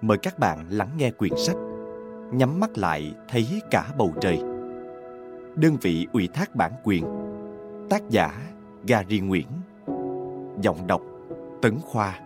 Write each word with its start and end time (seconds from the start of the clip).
Mời 0.00 0.18
các 0.18 0.38
bạn 0.38 0.66
lắng 0.70 0.90
nghe 0.96 1.10
quyển 1.10 1.32
sách 1.36 1.56
Nhắm 2.32 2.60
mắt 2.60 2.78
lại 2.78 3.14
thấy 3.28 3.60
cả 3.70 3.92
bầu 3.98 4.14
trời. 4.20 4.38
Đơn 5.56 5.76
vị 5.82 6.06
ủy 6.12 6.28
thác 6.28 6.54
bản 6.54 6.72
quyền, 6.84 7.04
Tác 7.90 8.10
giả 8.10 8.52
Gary 8.86 9.20
Nguyễn, 9.20 9.46
Giọng 10.60 10.86
đọc 10.86 11.02
Tấn 11.62 11.78
Khoa. 11.80 12.20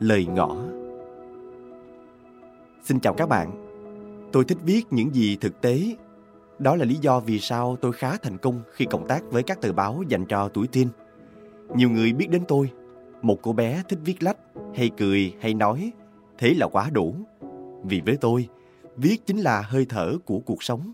Lời 0.00 0.26
ngõ 0.26 0.56
Xin 2.84 3.00
chào 3.00 3.14
các 3.14 3.28
bạn. 3.28 3.50
Tôi 4.32 4.44
thích 4.44 4.58
viết 4.64 4.82
những 4.90 5.14
gì 5.14 5.36
thực 5.40 5.60
tế. 5.60 5.96
Đó 6.58 6.76
là 6.76 6.84
lý 6.84 6.94
do 6.94 7.20
vì 7.20 7.38
sao 7.38 7.76
tôi 7.80 7.92
khá 7.92 8.16
thành 8.22 8.38
công 8.38 8.60
khi 8.72 8.84
cộng 8.90 9.08
tác 9.08 9.22
với 9.30 9.42
các 9.42 9.60
tờ 9.60 9.72
báo 9.72 10.02
dành 10.08 10.26
cho 10.26 10.48
tuổi 10.48 10.66
teen. 10.72 10.88
Nhiều 11.74 11.90
người 11.90 12.12
biết 12.12 12.30
đến 12.30 12.42
tôi 12.48 12.70
một 13.22 13.38
cô 13.42 13.52
bé 13.52 13.82
thích 13.88 13.98
viết 14.04 14.22
lách 14.22 14.38
Hay 14.74 14.90
cười 14.96 15.34
hay 15.40 15.54
nói 15.54 15.92
Thế 16.38 16.54
là 16.54 16.68
quá 16.68 16.90
đủ 16.92 17.14
Vì 17.84 18.00
với 18.00 18.16
tôi 18.16 18.48
Viết 18.96 19.26
chính 19.26 19.38
là 19.38 19.62
hơi 19.62 19.86
thở 19.88 20.16
của 20.24 20.38
cuộc 20.38 20.62
sống 20.62 20.92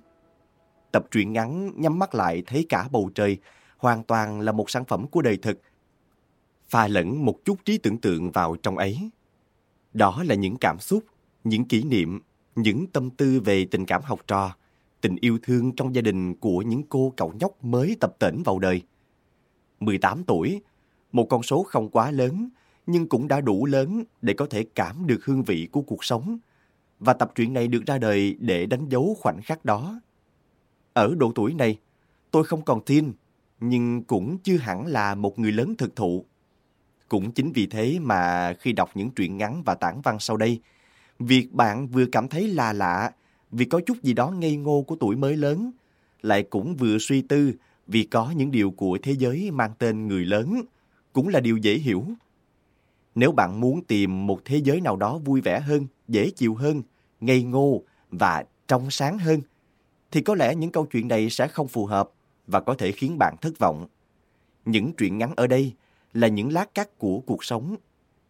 Tập 0.92 1.06
truyện 1.10 1.32
ngắn 1.32 1.72
nhắm 1.76 1.98
mắt 1.98 2.14
lại 2.14 2.42
thấy 2.46 2.66
cả 2.68 2.88
bầu 2.92 3.10
trời 3.14 3.38
hoàn 3.84 4.02
toàn 4.02 4.40
là 4.40 4.52
một 4.52 4.70
sản 4.70 4.84
phẩm 4.84 5.06
của 5.06 5.22
đời 5.22 5.36
thực. 5.36 5.60
Pha 6.68 6.88
lẫn 6.88 7.24
một 7.24 7.44
chút 7.44 7.64
trí 7.64 7.78
tưởng 7.78 7.98
tượng 7.98 8.30
vào 8.30 8.56
trong 8.56 8.78
ấy. 8.78 9.10
Đó 9.92 10.22
là 10.27 10.34
những 10.34 10.56
cảm 10.56 10.78
xúc, 10.78 11.04
những 11.44 11.64
kỷ 11.64 11.82
niệm, 11.82 12.20
những 12.56 12.86
tâm 12.86 13.10
tư 13.10 13.40
về 13.40 13.64
tình 13.70 13.86
cảm 13.86 14.02
học 14.02 14.20
trò, 14.27 14.56
tình 15.00 15.16
yêu 15.20 15.38
thương 15.42 15.72
trong 15.72 15.94
gia 15.94 16.02
đình 16.02 16.34
của 16.34 16.62
những 16.62 16.82
cô 16.88 17.12
cậu 17.16 17.32
nhóc 17.40 17.64
mới 17.64 17.96
tập 18.00 18.16
tễnh 18.18 18.42
vào 18.44 18.58
đời. 18.58 18.82
18 19.80 20.24
tuổi, 20.24 20.60
một 21.14 21.24
con 21.24 21.42
số 21.42 21.62
không 21.62 21.88
quá 21.88 22.10
lớn, 22.10 22.48
nhưng 22.86 23.08
cũng 23.08 23.28
đã 23.28 23.40
đủ 23.40 23.66
lớn 23.66 24.04
để 24.22 24.34
có 24.34 24.46
thể 24.50 24.64
cảm 24.74 25.06
được 25.06 25.24
hương 25.24 25.42
vị 25.42 25.68
của 25.72 25.82
cuộc 25.82 26.04
sống. 26.04 26.38
Và 27.00 27.12
tập 27.12 27.32
truyện 27.34 27.52
này 27.52 27.68
được 27.68 27.86
ra 27.86 27.98
đời 27.98 28.36
để 28.40 28.66
đánh 28.66 28.88
dấu 28.88 29.16
khoảnh 29.20 29.42
khắc 29.42 29.64
đó. 29.64 30.00
Ở 30.92 31.14
độ 31.18 31.32
tuổi 31.34 31.54
này, 31.54 31.78
tôi 32.30 32.44
không 32.44 32.64
còn 32.64 32.84
tin, 32.84 33.12
nhưng 33.60 34.04
cũng 34.04 34.38
chưa 34.38 34.56
hẳn 34.56 34.86
là 34.86 35.14
một 35.14 35.38
người 35.38 35.52
lớn 35.52 35.74
thực 35.78 35.96
thụ. 35.96 36.24
Cũng 37.08 37.32
chính 37.32 37.52
vì 37.52 37.66
thế 37.66 37.98
mà 37.98 38.54
khi 38.60 38.72
đọc 38.72 38.90
những 38.94 39.10
truyện 39.10 39.36
ngắn 39.36 39.62
và 39.62 39.74
tản 39.74 40.00
văn 40.00 40.16
sau 40.20 40.36
đây, 40.36 40.60
việc 41.18 41.52
bạn 41.52 41.86
vừa 41.86 42.06
cảm 42.12 42.28
thấy 42.28 42.48
là 42.48 42.72
lạ 42.72 43.12
vì 43.50 43.64
có 43.64 43.80
chút 43.86 44.02
gì 44.02 44.12
đó 44.12 44.30
ngây 44.30 44.56
ngô 44.56 44.82
của 44.82 44.96
tuổi 44.96 45.16
mới 45.16 45.36
lớn, 45.36 45.70
lại 46.22 46.42
cũng 46.42 46.76
vừa 46.76 46.98
suy 47.00 47.22
tư 47.22 47.52
vì 47.86 48.02
có 48.02 48.30
những 48.36 48.50
điều 48.50 48.70
của 48.70 48.98
thế 49.02 49.12
giới 49.12 49.50
mang 49.50 49.70
tên 49.78 50.08
người 50.08 50.24
lớn, 50.24 50.62
cũng 51.14 51.28
là 51.28 51.40
điều 51.40 51.56
dễ 51.56 51.74
hiểu. 51.74 52.04
Nếu 53.14 53.32
bạn 53.32 53.60
muốn 53.60 53.84
tìm 53.84 54.26
một 54.26 54.40
thế 54.44 54.56
giới 54.56 54.80
nào 54.80 54.96
đó 54.96 55.18
vui 55.18 55.40
vẻ 55.40 55.60
hơn, 55.60 55.86
dễ 56.08 56.30
chịu 56.30 56.54
hơn, 56.54 56.82
ngây 57.20 57.42
ngô 57.42 57.82
và 58.10 58.44
trong 58.68 58.90
sáng 58.90 59.18
hơn– 59.18 59.40
thì 60.14 60.20
có 60.20 60.34
lẽ 60.34 60.54
những 60.54 60.70
câu 60.70 60.86
chuyện 60.86 61.08
này 61.08 61.30
sẽ 61.30 61.48
không 61.48 61.68
phù 61.68 61.86
hợp 61.86 62.11
và 62.46 62.61
có 62.61 62.74
thể 62.74 62.92
khiến 62.92 63.18
bạn 63.18 63.34
thất 63.40 63.58
vọng. 63.58 63.86
Những 64.64 64.92
truyện 64.92 65.18
ngắn 65.18 65.33
ở 65.36 65.46
đây 65.46 65.72
là 66.12 66.28
những 66.28 66.52
lát 66.52 66.74
cắt 66.74 66.98
của 66.98 67.20
cuộc 67.27 67.44
sống. 67.44 67.77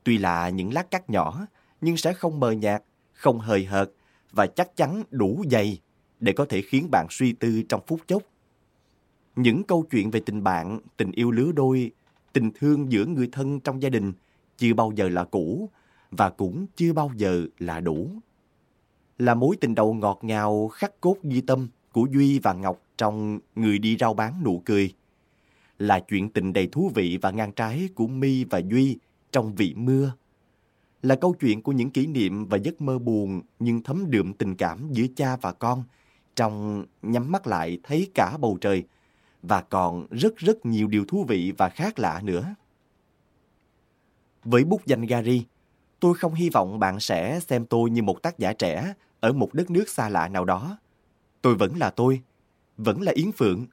Tuy 0.04 0.18
là 0.18 0.48
những 0.48 0.72
lát 0.72 0.90
cắt 0.90 1.10
nhỏ, 1.10 1.46
nhưng 1.80 1.96
sẽ 1.96 2.12
không 2.12 2.40
mờ 2.40 2.52
nhạt, 2.52 2.82
không 3.12 3.40
hời 3.40 3.64
hợt 3.64 3.90
và 4.32 4.46
chắc 4.46 4.76
chắn 4.76 5.02
đủ 5.10 5.44
dày 5.50 5.80
để 6.20 6.32
có 6.32 6.46
thể 6.48 6.62
khiến 6.62 6.88
bạn 6.90 7.06
suy 7.10 7.32
tư 7.32 7.62
trong 7.68 7.80
phút 7.86 8.00
chốc. 8.06 8.22
Những 9.36 9.62
câu 9.62 9.86
chuyện 9.90 10.10
về 10.10 10.20
tình 10.26 10.44
bạn, 10.44 10.80
tình 10.96 11.12
yêu 11.12 11.30
lứa 11.30 11.52
đôi, 11.52 11.90
tình 12.34 12.50
thương 12.54 12.92
giữa 12.92 13.04
người 13.04 13.28
thân 13.32 13.60
trong 13.60 13.82
gia 13.82 13.88
đình 13.88 14.12
chưa 14.58 14.74
bao 14.74 14.92
giờ 14.94 15.08
là 15.08 15.24
cũ 15.24 15.70
và 16.10 16.30
cũng 16.30 16.66
chưa 16.76 16.92
bao 16.92 17.10
giờ 17.16 17.46
là 17.58 17.80
đủ 17.80 18.10
là 19.18 19.34
mối 19.34 19.56
tình 19.60 19.74
đầu 19.74 19.94
ngọt 19.94 20.18
ngào, 20.22 20.68
khắc 20.68 21.00
cốt 21.00 21.16
ghi 21.22 21.40
tâm 21.40 21.68
của 21.92 22.06
Duy 22.12 22.38
và 22.38 22.52
Ngọc 22.52 22.82
trong 22.96 23.38
Người 23.54 23.78
đi 23.78 23.96
rau 24.00 24.14
bán 24.14 24.42
nụ 24.44 24.62
cười. 24.64 24.94
Là 25.78 26.00
chuyện 26.00 26.30
tình 26.30 26.52
đầy 26.52 26.66
thú 26.66 26.90
vị 26.94 27.18
và 27.22 27.30
ngang 27.30 27.52
trái 27.52 27.88
của 27.94 28.06
My 28.06 28.44
và 28.44 28.60
Duy 28.70 28.98
trong 29.32 29.54
Vị 29.54 29.74
Mưa. 29.76 30.12
Là 31.02 31.14
câu 31.14 31.34
chuyện 31.40 31.62
của 31.62 31.72
những 31.72 31.90
kỷ 31.90 32.06
niệm 32.06 32.46
và 32.46 32.56
giấc 32.56 32.80
mơ 32.80 32.98
buồn 32.98 33.42
nhưng 33.58 33.82
thấm 33.82 34.10
đượm 34.10 34.32
tình 34.32 34.54
cảm 34.56 34.92
giữa 34.92 35.06
cha 35.16 35.36
và 35.36 35.52
con 35.52 35.84
trong 36.36 36.84
nhắm 37.02 37.32
mắt 37.32 37.46
lại 37.46 37.78
thấy 37.82 38.10
cả 38.14 38.36
bầu 38.40 38.58
trời 38.60 38.84
và 39.48 39.60
còn 39.60 40.06
rất 40.10 40.36
rất 40.36 40.66
nhiều 40.66 40.88
điều 40.88 41.04
thú 41.04 41.24
vị 41.28 41.52
và 41.58 41.68
khác 41.68 41.98
lạ 41.98 42.20
nữa. 42.24 42.54
Với 44.44 44.64
bút 44.64 44.86
danh 44.86 45.06
Gary, 45.06 45.44
tôi 46.00 46.14
không 46.14 46.34
hy 46.34 46.50
vọng 46.50 46.78
bạn 46.78 47.00
sẽ 47.00 47.40
xem 47.40 47.66
tôi 47.66 47.90
như 47.90 48.02
một 48.02 48.22
tác 48.22 48.38
giả 48.38 48.52
trẻ 48.52 48.94
ở 49.20 49.32
một 49.32 49.54
đất 49.54 49.70
nước 49.70 49.88
xa 49.88 50.08
lạ 50.08 50.28
nào 50.28 50.44
đó. 50.44 50.78
Tôi 51.42 51.54
vẫn 51.54 51.76
là 51.76 51.90
tôi, 51.90 52.20
vẫn 52.76 53.02
là 53.02 53.12
Yến 53.14 53.32
Phượng, 53.32 53.66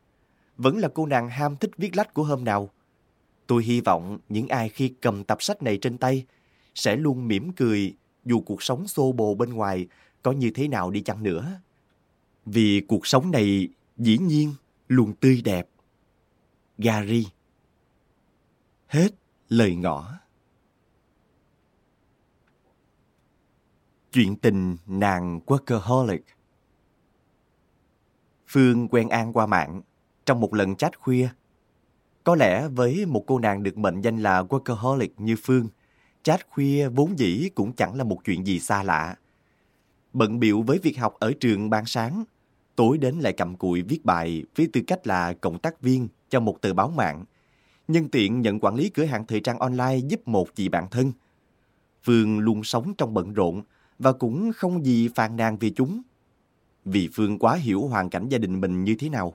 vẫn 0.58 0.78
là 0.78 0.88
cô 0.94 1.06
nàng 1.06 1.30
ham 1.30 1.56
thích 1.56 1.72
viết 1.78 1.96
lách 1.96 2.14
của 2.14 2.24
hôm 2.24 2.44
nào. 2.44 2.70
Tôi 3.48 3.64
hy 3.64 3.81
vọng 3.81 4.20
những 4.30 4.48
ai 4.48 4.70
khi 4.70 4.94
cầm 5.02 5.24
tập 5.24 5.42
sách 5.42 5.64
này 5.64 5.78
trên 5.78 5.98
tay 5.98 6.26
sẽ 6.76 6.96
luôn 6.96 7.28
mỉm 7.28 7.52
cười 7.52 7.94
dù 8.26 8.42
cuộc 8.42 8.64
sống 8.64 8.88
xô 8.88 9.12
bồ 9.12 9.36
bên 9.36 9.50
ngoài 9.54 9.88
có 10.24 10.31
như 10.31 10.52
thế 10.56 10.68
nào 10.68 10.92
đi 10.92 11.02
chăng 11.02 11.24
nữa. 11.24 11.60
Vì 12.46 12.81
cuộc 12.88 13.08
sống 13.08 13.31
này 13.31 13.68
dĩ 13.98 14.18
nhiên 14.18 14.54
luôn 14.91 15.13
tươi 15.13 15.41
đẹp. 15.46 15.69
Gary 16.78 17.28
Hết 18.88 19.09
lời 19.50 19.75
ngõ 19.75 20.19
Chuyện 24.12 24.35
tình 24.35 24.78
nàng 24.88 25.40
workaholic 25.46 26.19
Phương 28.47 28.88
quen 28.88 29.09
An 29.09 29.34
qua 29.34 29.46
mạng 29.46 29.81
trong 30.25 30.40
một 30.40 30.53
lần 30.53 30.75
chat 30.75 31.00
khuya. 31.00 31.30
Có 32.24 32.35
lẽ 32.35 32.68
với 32.68 33.06
một 33.06 33.24
cô 33.28 33.40
nàng 33.40 33.63
được 33.63 33.78
mệnh 33.78 34.01
danh 34.01 34.18
là 34.18 34.41
workaholic 34.41 35.09
như 35.18 35.35
Phương, 35.44 35.68
chat 36.24 36.50
khuya 36.50 36.90
vốn 36.90 37.19
dĩ 37.19 37.50
cũng 37.56 37.74
chẳng 37.74 37.96
là 37.96 38.03
một 38.03 38.19
chuyện 38.25 38.46
gì 38.47 38.59
xa 38.59 38.84
lạ. 38.84 39.16
Bận 40.13 40.40
biệu 40.40 40.62
với 40.62 40.80
việc 40.80 40.97
học 40.97 41.13
ở 41.19 41.34
trường 41.40 41.69
ban 41.69 41.85
sáng, 41.85 42.24
tối 42.81 42.97
đến 42.97 43.16
lại 43.19 43.34
cầm 43.34 43.56
cụi 43.56 43.81
viết 43.81 44.06
bài 44.06 44.44
với 44.56 44.68
tư 44.74 44.81
cách 44.88 45.08
là 45.08 45.34
cộng 45.34 45.59
tác 45.59 45.81
viên 45.81 46.08
cho 46.30 46.40
một 46.40 46.62
tờ 46.62 46.74
báo 46.74 46.90
mạng. 46.90 47.25
Nhân 47.88 48.09
tiện 48.09 48.42
nhận 48.42 48.59
quản 48.59 48.75
lý 48.75 48.90
cửa 48.90 49.06
hàng 49.06 49.25
thời 49.28 49.40
trang 49.40 49.59
online 49.59 49.97
giúp 49.97 50.28
một 50.28 50.56
chị 50.56 50.69
bạn 50.69 50.88
thân. 50.92 51.12
Phương 52.03 52.40
luôn 52.40 52.64
sống 52.64 52.94
trong 52.97 53.14
bận 53.14 53.34
rộn, 53.34 53.62
và 54.00 54.12
cũng 54.12 54.52
không 54.56 54.86
gì 54.86 55.09
phàn 55.16 55.36
nàn 55.36 55.58
về 55.58 55.69
chúng. 55.69 56.02
Vì 56.86 57.09
Phương 57.14 57.40
quá 57.40 57.56
hiểu 57.56 57.88
hoàn 57.88 58.09
cảnh 58.09 58.30
gia 58.30 58.38
đình 58.38 58.62
mình 58.62 58.84
như 58.84 58.96
thế 59.00 59.09
nào, 59.09 59.34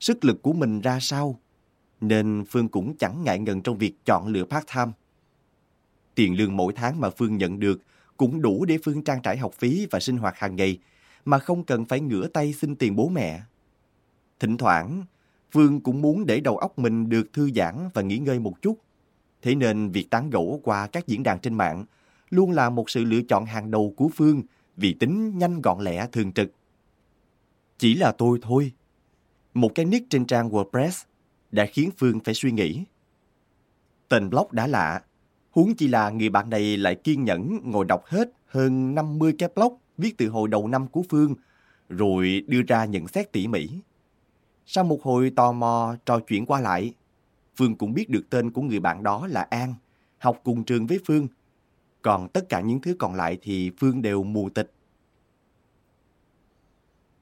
sức 0.00 0.24
lực 0.24 0.42
của 0.42 0.52
mình 0.52 0.80
ra 0.80 0.98
sao, 1.00 1.38
nên 2.00 2.44
Phương 2.48 2.68
cũng 2.68 2.96
chẳng 2.96 3.24
ngại 3.24 3.38
ngần 3.38 3.62
trong 3.62 3.78
việc 3.78 3.94
chọn 4.04 4.26
lựa 4.26 4.44
part-time. 4.44 4.90
Tiền 6.14 6.36
lương 6.36 6.56
mỗi 6.56 6.72
tháng 6.72 7.00
mà 7.00 7.10
Phương 7.10 7.36
nhận 7.36 7.60
được 7.60 7.80
cũng 8.16 8.42
đủ 8.42 8.64
để 8.64 8.78
Phương 8.84 9.04
trang 9.04 9.22
trải 9.22 9.36
học 9.36 9.52
phí 9.54 9.86
và 9.90 10.00
sinh 10.00 10.16
hoạt 10.16 10.38
hàng 10.38 10.56
ngày, 10.56 10.78
mà 11.24 11.38
không 11.38 11.64
cần 11.64 11.84
phải 11.84 12.00
ngửa 12.00 12.26
tay 12.26 12.52
xin 12.52 12.76
tiền 12.76 12.96
bố 12.96 13.08
mẹ. 13.08 13.40
Thỉnh 14.40 14.56
thoảng, 14.56 15.04
Phương 15.52 15.80
cũng 15.80 16.02
muốn 16.02 16.26
để 16.26 16.40
đầu 16.40 16.58
óc 16.58 16.78
mình 16.78 17.08
được 17.08 17.32
thư 17.32 17.50
giãn 17.50 17.88
và 17.94 18.02
nghỉ 18.02 18.18
ngơi 18.18 18.38
một 18.38 18.62
chút. 18.62 18.78
Thế 19.42 19.54
nên 19.54 19.90
việc 19.90 20.10
tán 20.10 20.30
gẫu 20.30 20.60
qua 20.64 20.86
các 20.86 21.06
diễn 21.06 21.22
đàn 21.22 21.38
trên 21.38 21.54
mạng 21.54 21.84
luôn 22.30 22.50
là 22.50 22.70
một 22.70 22.90
sự 22.90 23.04
lựa 23.04 23.22
chọn 23.28 23.46
hàng 23.46 23.70
đầu 23.70 23.94
của 23.96 24.08
Phương 24.14 24.42
vì 24.76 24.94
tính 24.94 25.38
nhanh 25.38 25.62
gọn 25.62 25.84
lẹ 25.84 26.06
thường 26.12 26.32
trực. 26.32 26.52
Chỉ 27.78 27.94
là 27.94 28.12
tôi 28.12 28.38
thôi. 28.42 28.72
Một 29.54 29.72
cái 29.74 29.84
nick 29.84 30.10
trên 30.10 30.24
trang 30.26 30.50
WordPress 30.50 31.04
đã 31.52 31.66
khiến 31.66 31.90
Phương 31.98 32.20
phải 32.20 32.34
suy 32.34 32.52
nghĩ. 32.52 32.84
Tên 34.08 34.30
blog 34.30 34.48
đã 34.52 34.66
lạ, 34.66 35.02
huống 35.50 35.74
chi 35.74 35.88
là 35.88 36.10
người 36.10 36.28
bạn 36.28 36.50
này 36.50 36.76
lại 36.76 36.94
kiên 36.94 37.24
nhẫn 37.24 37.58
ngồi 37.64 37.84
đọc 37.84 38.06
hết 38.06 38.32
hơn 38.46 38.94
50 38.94 39.34
cái 39.38 39.48
blog 39.54 39.79
viết 40.00 40.18
từ 40.18 40.28
hồi 40.28 40.48
đầu 40.48 40.68
năm 40.68 40.86
của 40.88 41.02
Phương, 41.08 41.34
rồi 41.88 42.42
đưa 42.46 42.62
ra 42.62 42.84
nhận 42.84 43.08
xét 43.08 43.32
tỉ 43.32 43.46
mỉ. 43.48 43.68
Sau 44.66 44.84
một 44.84 45.02
hồi 45.02 45.32
tò 45.36 45.52
mò 45.52 45.96
trò 46.06 46.20
chuyện 46.20 46.46
qua 46.46 46.60
lại, 46.60 46.94
Phương 47.56 47.76
cũng 47.76 47.94
biết 47.94 48.10
được 48.10 48.30
tên 48.30 48.50
của 48.50 48.62
người 48.62 48.80
bạn 48.80 49.02
đó 49.02 49.26
là 49.26 49.42
An, 49.42 49.74
học 50.18 50.40
cùng 50.44 50.64
trường 50.64 50.86
với 50.86 50.98
Phương 51.06 51.28
Còn 52.02 52.28
tất 52.28 52.48
cả 52.48 52.60
những 52.60 52.80
thứ 52.80 52.96
còn 52.98 53.14
lại 53.14 53.38
thì 53.42 53.70
Phương 53.78 54.02
đều 54.02 54.22
mù 54.22 54.48
tịch. 54.48 54.72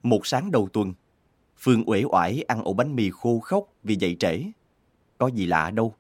Một 0.03 0.27
sáng 0.27 0.51
đầu 0.51 0.69
tuần, 0.73 0.93
Phương 1.57 1.83
uể 1.87 2.05
oải 2.05 2.45
ăn 2.49 2.63
ổ 2.65 2.73
bánh 2.73 2.97
mì 2.97 3.11
khô 3.11 3.39
khốc 3.39 3.69
vì 3.85 3.97
dậy 3.97 4.17
trễ. 4.19 4.43
Có 5.19 5.27
gì 5.27 5.47
lạ 5.47 5.71
đâu. 5.71 5.95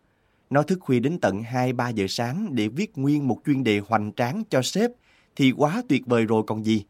Nó 0.51 0.63
thức 0.63 0.79
khuya 0.81 1.01
đến 1.01 1.19
tận 1.21 1.43
2-3 1.43 1.93
giờ 1.93 2.07
sáng 2.09 2.55
để 2.55 2.69
viết 2.69 2.99
nguyên 2.99 3.29
một 3.29 3.41
chuyên 3.47 3.65
đề 3.65 3.79
hoành 3.79 4.13
tráng 4.13 4.43
cho 4.51 4.63
sếp 4.63 4.91
thì 5.39 5.53
quá 5.53 5.83
tuyệt 5.89 6.07
vời 6.07 6.27
rồi 6.27 6.43
còn 6.47 6.67
gì. 6.67 6.85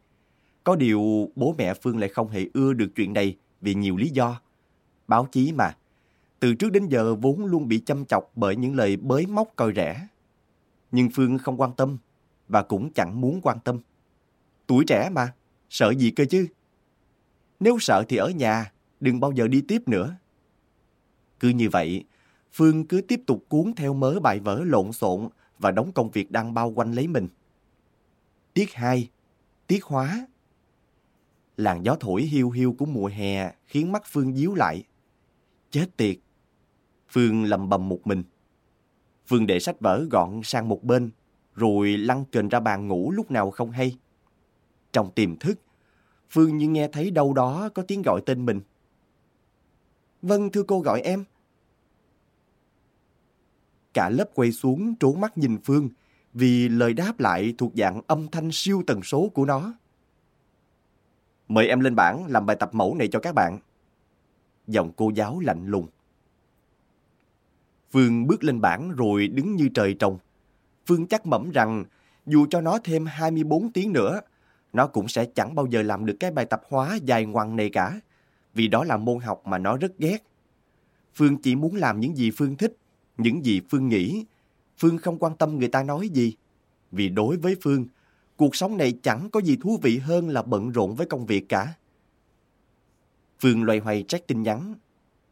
Có 0.65 0.77
điều 0.77 1.29
bố 1.37 1.55
mẹ 1.59 1.75
Phương 1.75 1.99
lại 1.99 2.09
không 2.09 2.29
hề 2.29 2.47
ưa 2.55 2.73
được 2.73 2.89
chuyện 2.95 3.13
này 3.13 3.37
vì 3.61 3.75
nhiều 3.75 3.97
lý 3.97 4.09
do. 4.09 4.41
Báo 5.09 5.29
chí 5.33 5.53
mà, 5.53 5.77
từ 6.41 6.55
trước 6.55 6.73
đến 6.73 6.87
giờ 6.89 7.15
vốn 7.15 7.45
luôn 7.45 7.69
bị 7.69 7.79
chăm 7.87 8.05
chọc 8.05 8.33
bởi 8.35 8.57
những 8.57 8.77
lời 8.77 8.97
bới 8.97 9.27
móc 9.27 9.49
coi 9.57 9.73
rẻ. 9.77 10.09
Nhưng 10.93 11.09
Phương 11.15 11.39
không 11.39 11.61
quan 11.61 11.73
tâm 11.77 11.99
và 12.49 12.63
cũng 12.63 12.93
chẳng 12.93 13.21
muốn 13.21 13.41
quan 13.43 13.59
tâm. 13.65 13.79
Tuổi 14.67 14.85
trẻ 14.85 15.11
mà, 15.13 15.33
sợ 15.71 15.95
gì 15.95 16.11
cơ 16.11 16.25
chứ? 16.25 16.47
Nếu 17.61 17.79
sợ 17.81 18.05
thì 18.09 18.17
ở 18.17 18.31
nhà, 18.31 18.73
đừng 19.01 19.21
bao 19.21 19.33
giờ 19.33 19.49
đi 19.49 19.61
tiếp 19.61 19.89
nữa. 19.89 20.17
Cứ 21.41 21.49
như 21.49 21.69
vậy, 21.69 22.05
Phương 22.53 22.85
cứ 22.85 23.01
tiếp 23.01 23.21
tục 23.27 23.45
cuốn 23.49 23.73
theo 23.77 23.95
mớ 23.95 24.21
bài 24.21 24.41
vở 24.41 24.63
lộn 24.65 24.93
xộn 24.93 25.29
và 25.59 25.71
đóng 25.71 25.93
công 25.93 26.11
việc 26.11 26.31
đang 26.31 26.55
bao 26.55 26.71
quanh 26.71 26.93
lấy 26.93 27.07
mình. 27.09 27.29
Tiết 28.59 28.75
2. 28.75 29.11
Tiết 29.67 29.85
hóa. 29.85 30.27
Làn 31.57 31.85
gió 31.85 31.97
thổi 32.01 32.23
hiu 32.23 32.51
hiu 32.51 32.75
của 32.79 32.87
mùa 32.87 33.07
hè 33.07 33.53
khiến 33.67 33.93
mắt 33.93 34.03
Phương 34.07 34.37
díu 34.37 34.55
lại. 34.55 34.85
Chết 35.71 35.87
tiệt. 35.97 36.17
Phương 37.09 37.45
lầm 37.45 37.69
bầm 37.69 37.89
một 37.89 38.07
mình. 38.07 38.23
Phương 39.27 39.47
để 39.47 39.61
sách 39.61 39.81
vở 39.81 40.07
gọn 40.11 40.41
sang 40.45 40.69
một 40.69 40.85
bên, 40.85 41.11
rồi 41.55 41.97
lăn 41.97 42.25
kềnh 42.33 42.49
ra 42.49 42.61
bàn 42.61 42.89
ngủ 42.89 43.11
lúc 43.11 43.31
nào 43.31 43.51
không 43.51 43.71
hay. 43.71 43.99
Trong 44.93 45.11
tiềm 45.11 45.37
thức, 45.37 45.61
Phương 46.31 46.57
như 46.57 46.69
nghe 46.69 46.89
thấy 46.89 47.11
đâu 47.11 47.33
đó 47.33 47.69
có 47.75 47.83
tiếng 47.83 48.03
gọi 48.03 48.21
tên 48.27 48.47
mình. 48.47 48.61
Vâng, 50.23 50.51
thưa 50.51 50.63
cô 50.63 50.81
gọi 50.81 51.01
em. 51.01 51.25
Cả 53.95 54.11
lớp 54.11 54.31
quay 54.35 54.53
xuống 54.53 54.95
trốn 55.01 55.21
mắt 55.21 55.39
nhìn 55.39 55.59
Phương 55.65 55.89
vì 56.35 56.69
lời 56.69 56.93
đáp 56.93 57.21
lại 57.21 57.55
thuộc 57.59 57.73
dạng 57.77 58.01
âm 58.07 58.29
thanh 58.29 58.53
siêu 58.53 58.83
tần 58.87 59.03
số 59.03 59.29
của 59.29 59.45
nó. 59.45 59.73
Mời 61.49 61.69
em 61.69 61.81
lên 61.81 61.95
bảng 61.95 62.27
làm 62.27 62.47
bài 62.47 62.57
tập 62.61 62.71
mẫu 62.73 62.95
này 62.95 63.09
cho 63.09 63.21
các 63.21 63.35
bạn. 63.35 63.59
Giọng 64.67 64.93
cô 64.97 65.11
giáo 65.15 65.41
lạnh 65.41 65.67
lùng. 65.67 65.87
Phương 67.91 68.27
bước 68.27 68.45
lên 68.45 68.61
bảng 68.61 68.91
rồi 68.91 69.29
đứng 69.29 69.57
như 69.57 69.69
trời 69.75 69.95
trồng. 69.95 70.19
Phương 70.87 71.07
chắc 71.07 71.27
mẩm 71.27 71.51
rằng 71.51 71.85
dù 72.27 72.47
cho 72.51 72.61
nó 72.61 72.79
thêm 72.85 73.07
24 73.07 73.73
tiếng 73.73 73.93
nữa, 73.93 74.21
nó 74.73 74.87
cũng 74.87 75.09
sẽ 75.09 75.25
chẳng 75.35 75.55
bao 75.55 75.67
giờ 75.67 75.83
làm 75.83 76.07
được 76.07 76.17
cái 76.21 76.31
bài 76.31 76.45
tập 76.45 76.63
hóa 76.69 76.99
dài 77.03 77.27
ngoằng 77.27 77.57
này 77.57 77.71
cả. 77.71 78.01
Vì 78.55 78.69
đó 78.69 78.85
là 78.85 78.97
môn 78.97 79.21
học 79.21 79.47
mà 79.47 79.59
nó 79.59 79.77
rất 79.77 79.99
ghét. 79.99 80.19
Phương 81.15 81.37
chỉ 81.43 81.57
muốn 81.57 81.77
làm 81.77 82.01
những 82.01 82.17
gì 82.17 82.31
Phương 82.31 82.57
thích, 82.57 82.77
những 83.19 83.45
gì 83.45 83.61
Phương 83.71 83.89
nghĩ. 83.89 84.25
Phương 84.79 84.99
không 84.99 85.19
quan 85.19 85.37
tâm 85.37 85.59
người 85.59 85.69
ta 85.69 85.83
nói 85.83 86.09
gì. 86.09 86.35
Vì 86.93 87.09
đối 87.09 87.37
với 87.37 87.57
Phương, 87.63 87.87
cuộc 88.37 88.57
sống 88.57 88.77
này 88.77 88.99
chẳng 89.03 89.31
có 89.31 89.41
gì 89.41 89.57
thú 89.61 89.79
vị 89.83 89.99
hơn 89.99 90.29
là 90.29 90.43
bận 90.43 90.71
rộn 90.71 90.95
với 90.95 91.07
công 91.07 91.27
việc 91.27 91.49
cả. 91.49 91.75
Phương 93.41 93.65
loay 93.65 93.79
hoay 93.79 94.05
check 94.09 94.27
tin 94.27 94.43
nhắn. 94.43 94.75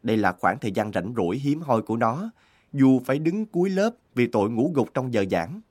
Đây 0.03 0.17
là 0.17 0.31
khoảng 0.31 0.59
thời 0.59 0.71
gian 0.71 0.91
rảnh 0.93 1.13
rỗi 1.17 1.37
hiếm 1.37 1.61
hoi 1.61 1.81
của 1.81 1.97
nó, 1.97 2.31
dù 2.73 3.01
phải 3.05 3.19
đứng 3.19 3.45
cuối 3.45 3.69
lớp 3.69 3.95
vì 4.15 4.27
tội 4.27 4.49
ngủ 4.49 4.71
gục 4.75 4.93
trong 4.93 5.13
giờ 5.13 5.25
giảng. 5.31 5.61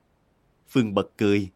Phương 0.69 0.94
bật 0.94 1.11
cười. 1.19 1.50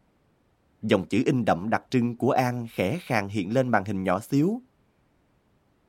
Dòng 0.81 1.05
chữ 1.05 1.23
in 1.25 1.45
đậm 1.45 1.69
đặc 1.69 1.83
trưng 1.89 2.15
của 2.15 2.31
An 2.31 2.67
khẽ 2.71 2.99
khàng 3.01 3.29
hiện 3.29 3.53
lên 3.53 3.69
màn 3.69 3.85
hình 3.85 4.03
nhỏ 4.03 4.19
xíu. 4.19 4.61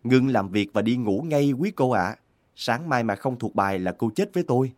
Ngưng 0.05 0.29
làm 0.29 0.49
việc 0.49 0.70
và 0.73 0.82
đi 0.82 0.96
ngủ 0.96 1.23
ngay 1.23 1.52
quý 1.52 1.70
cô 1.70 1.90
ạ. 1.90 2.17
Sáng 2.56 2.88
mai 2.88 3.05
mà 3.05 3.14
không 3.14 3.38
thuộc 3.38 3.55
bài 3.55 3.79
là 3.79 3.93
cô 3.93 4.11
chết 4.14 4.34
với 4.34 4.43
tôi. 4.43 4.73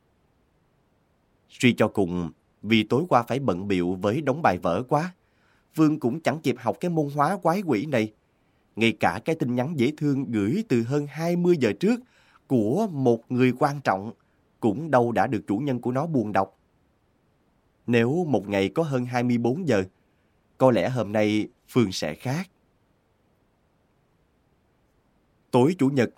Suy 1.48 1.72
cho 1.72 1.88
cùng, 1.88 2.30
vì 2.62 2.82
tối 2.82 3.04
qua 3.08 3.22
phải 3.22 3.38
bận 3.38 3.68
biệu 3.68 3.94
với 3.94 4.20
đống 4.20 4.42
bài 4.42 4.58
vở 4.58 4.82
quá. 4.88 5.14
vương 5.74 6.00
cũng 6.00 6.20
chẳng 6.20 6.40
kịp 6.40 6.56
học 6.58 6.76
cái 6.80 6.90
môn 6.90 7.08
hóa 7.14 7.38
quái 7.42 7.62
quỷ 7.66 7.86
này. 7.86 8.12
Ngay 8.76 8.92
cả 8.92 9.20
cái 9.24 9.36
tin 9.36 9.54
nhắn 9.54 9.78
dễ 9.78 9.92
thương 9.96 10.24
gửi 10.30 10.64
từ 10.68 10.82
hơn 10.82 11.06
20 11.06 11.56
giờ 11.60 11.72
trước 11.80 12.00
của 12.46 12.86
một 12.90 13.32
người 13.32 13.52
quan 13.58 13.80
trọng 13.80 14.12
cũng 14.60 14.90
đâu 14.90 15.12
đã 15.12 15.26
được 15.26 15.44
chủ 15.46 15.58
nhân 15.58 15.80
của 15.80 15.92
nó 15.92 16.06
buồn 16.06 16.32
đọc. 16.32 16.58
Nếu 17.86 18.24
một 18.28 18.48
ngày 18.48 18.68
có 18.68 18.82
hơn 18.82 19.06
24 19.06 19.68
giờ, 19.68 19.84
có 20.58 20.70
lẽ 20.70 20.88
hôm 20.88 21.12
nay 21.12 21.48
Phương 21.68 21.92
sẽ 21.92 22.14
khác. 22.14 22.50
Tối 25.50 25.76
Chủ 25.78 25.88
nhật, 25.88 26.10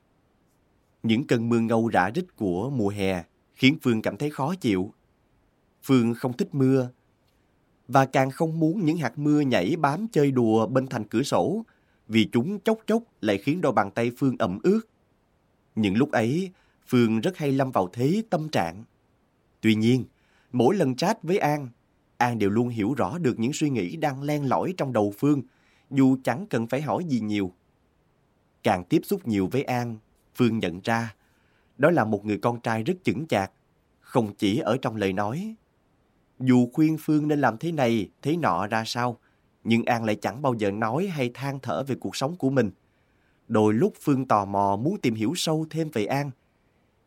những 1.03 1.27
cơn 1.27 1.49
mưa 1.49 1.61
ngâu 1.61 1.89
rã 1.89 2.11
rít 2.11 2.37
của 2.37 2.71
mùa 2.71 2.89
hè 2.89 3.25
khiến 3.55 3.79
Phương 3.83 4.03
cảm 4.03 4.17
thấy 4.17 4.31
khó 4.31 4.55
chịu. 4.55 4.93
Phương 5.87 6.15
không 6.15 6.33
thích 6.33 6.55
mưa 6.55 6.91
và 7.89 8.07
càng 8.07 8.31
không 8.31 8.61
muốn 8.61 8.85
những 8.85 8.97
hạt 8.97 9.19
mưa 9.19 9.41
nhảy 9.41 9.77
bám 9.77 10.07
chơi 10.13 10.31
đùa 10.31 10.67
bên 10.67 10.87
thành 10.87 11.05
cửa 11.05 11.23
sổ 11.23 11.65
vì 12.09 12.29
chúng 12.33 12.61
chốc 12.61 12.79
chốc 12.87 13.03
lại 13.21 13.39
khiến 13.39 13.61
đôi 13.61 13.73
bàn 13.73 13.91
tay 13.91 14.11
Phương 14.19 14.37
ẩm 14.39 14.59
ướt. 14.63 14.81
Những 15.75 15.97
lúc 15.97 16.11
ấy, 16.11 16.51
Phương 16.87 17.21
rất 17.21 17.37
hay 17.37 17.53
lâm 17.53 17.71
vào 17.71 17.89
thế 17.93 18.23
tâm 18.31 18.49
trạng. 18.49 18.85
Tuy 19.61 19.75
nhiên, 19.75 20.05
mỗi 20.53 20.77
lần 20.77 20.97
chat 20.97 21.23
với 21.23 21.39
An, 21.39 21.69
An 22.17 22.39
đều 22.39 22.51
luôn 22.51 22.69
hiểu 22.69 22.95
rõ 22.95 23.19
được 23.19 23.39
những 23.39 23.53
suy 23.53 23.71
nghĩ 23.71 23.97
đang 23.97 24.23
len 24.23 24.49
lỏi 24.49 24.75
trong 24.77 24.93
đầu 24.93 25.13
Phương, 25.19 25.43
dù 25.91 26.17
chẳng 26.25 26.47
cần 26.51 26.67
phải 26.67 26.83
hỏi 26.83 27.05
gì 27.05 27.21
nhiều. 27.21 27.53
Càng 28.63 28.85
tiếp 28.85 29.01
xúc 29.05 29.29
nhiều 29.29 29.49
với 29.53 29.63
An, 29.63 29.97
Phương 30.35 30.59
nhận 30.59 30.81
ra 30.85 31.15
đó 31.79 31.91
là 31.91 32.05
một 32.05 32.25
người 32.25 32.39
con 32.39 32.61
trai 32.61 32.83
rất 32.83 32.95
chững 33.05 33.27
chạc, 33.27 33.53
không 34.01 34.35
chỉ 34.35 34.59
ở 34.59 34.77
trong 34.83 34.97
lời 34.97 35.13
nói. 35.13 35.57
Dù 36.41 36.71
khuyên 36.73 36.97
Phương 37.01 37.29
nên 37.29 37.41
làm 37.41 37.59
thế 37.59 37.73
này, 37.73 38.09
thế 38.23 38.37
nọ 38.37 38.67
ra 38.67 38.85
sao, 38.87 39.19
nhưng 39.65 39.85
An 39.85 40.05
lại 40.05 40.17
chẳng 40.17 40.43
bao 40.43 40.55
giờ 40.55 40.71
nói 40.71 41.07
hay 41.07 41.31
than 41.35 41.59
thở 41.63 41.83
về 41.83 41.95
cuộc 42.01 42.17
sống 42.17 42.37
của 42.37 42.51
mình. 42.51 42.71
Đôi 43.49 43.75
lúc 43.75 43.93
Phương 44.01 44.29
tò 44.29 44.45
mò 44.45 44.77
muốn 44.77 45.01
tìm 45.01 45.15
hiểu 45.15 45.33
sâu 45.37 45.67
thêm 45.71 45.89
về 45.93 46.05
An, 46.05 46.31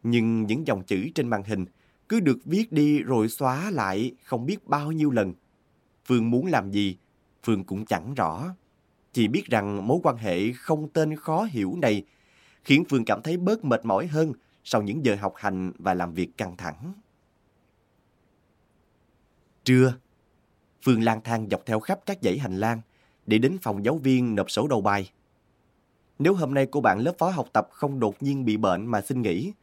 nhưng 0.04 0.46
những 0.46 0.68
dòng 0.68 0.84
chữ 0.84 1.10
trên 1.16 1.28
màn 1.28 1.44
hình 1.44 1.66
cứ 2.10 2.20
được 2.20 2.38
viết 2.46 2.72
đi 2.72 3.00
rồi 3.00 3.30
xóa 3.30 3.72
lại 3.72 4.12
không 4.24 4.46
biết 4.46 4.68
bao 4.68 4.92
nhiêu 4.92 5.12
lần. 5.12 5.34
Phương 6.06 6.32
muốn 6.32 6.46
làm 6.46 6.72
gì, 6.72 6.98
Phương 7.44 7.64
cũng 7.64 7.86
chẳng 7.86 8.14
rõ. 8.14 8.56
Chỉ 9.14 9.28
biết 9.28 9.46
rằng 9.46 9.88
mối 9.88 10.00
quan 10.04 10.18
hệ 10.18 10.52
không 10.52 10.90
tên 10.90 11.16
khó 11.16 11.44
hiểu 11.44 11.76
này 11.82 12.04
khiến 12.64 12.84
Phương 12.90 13.06
cảm 13.06 13.22
thấy 13.22 13.38
bớt 13.38 13.66
mệt 13.66 13.86
mỏi 13.86 14.08
hơn 14.08 14.34
sau 14.64 14.82
những 14.82 15.06
giờ 15.06 15.16
học 15.16 15.34
hành 15.36 15.72
và 15.80 15.94
làm 15.94 16.14
việc 16.14 16.38
căng 16.38 16.58
thẳng. 16.58 16.94
Trưa, 19.70 19.94
Phương 20.82 21.04
lang 21.04 21.22
thang 21.24 21.48
dọc 21.52 21.66
theo 21.66 21.80
khắp 21.80 22.00
các 22.06 22.18
dãy 22.22 22.38
hành 22.38 22.60
lang 22.60 22.82
để 23.26 23.38
đến 23.38 23.58
phòng 23.62 23.86
giáo 23.86 23.98
viên 23.98 24.36
nộp 24.36 24.52
sổ 24.52 24.68
đầu 24.68 24.82
bài. 24.82 25.12
Nếu 26.20 26.34
hôm 26.34 26.54
nay 26.54 26.68
cô 26.72 26.82
bạn 26.82 27.00
lớp 27.00 27.14
phó 27.18 27.30
học 27.30 27.48
tập 27.54 27.68
không 27.72 28.00
đột 28.00 28.24
nhiên 28.24 28.46
bị 28.46 28.58
bệnh 28.58 28.86
mà 28.86 29.02
xin 29.02 29.22
nghỉ, 29.22 29.54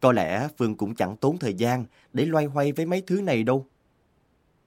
có 0.00 0.12
lẽ 0.12 0.48
Phương 0.58 0.76
cũng 0.76 0.94
chẳng 0.94 1.16
tốn 1.16 1.38
thời 1.38 1.54
gian 1.54 1.84
để 2.12 2.26
loay 2.26 2.44
hoay 2.44 2.72
với 2.72 2.86
mấy 2.86 3.00
thứ 3.00 3.20
này 3.20 3.42
đâu. 3.42 3.66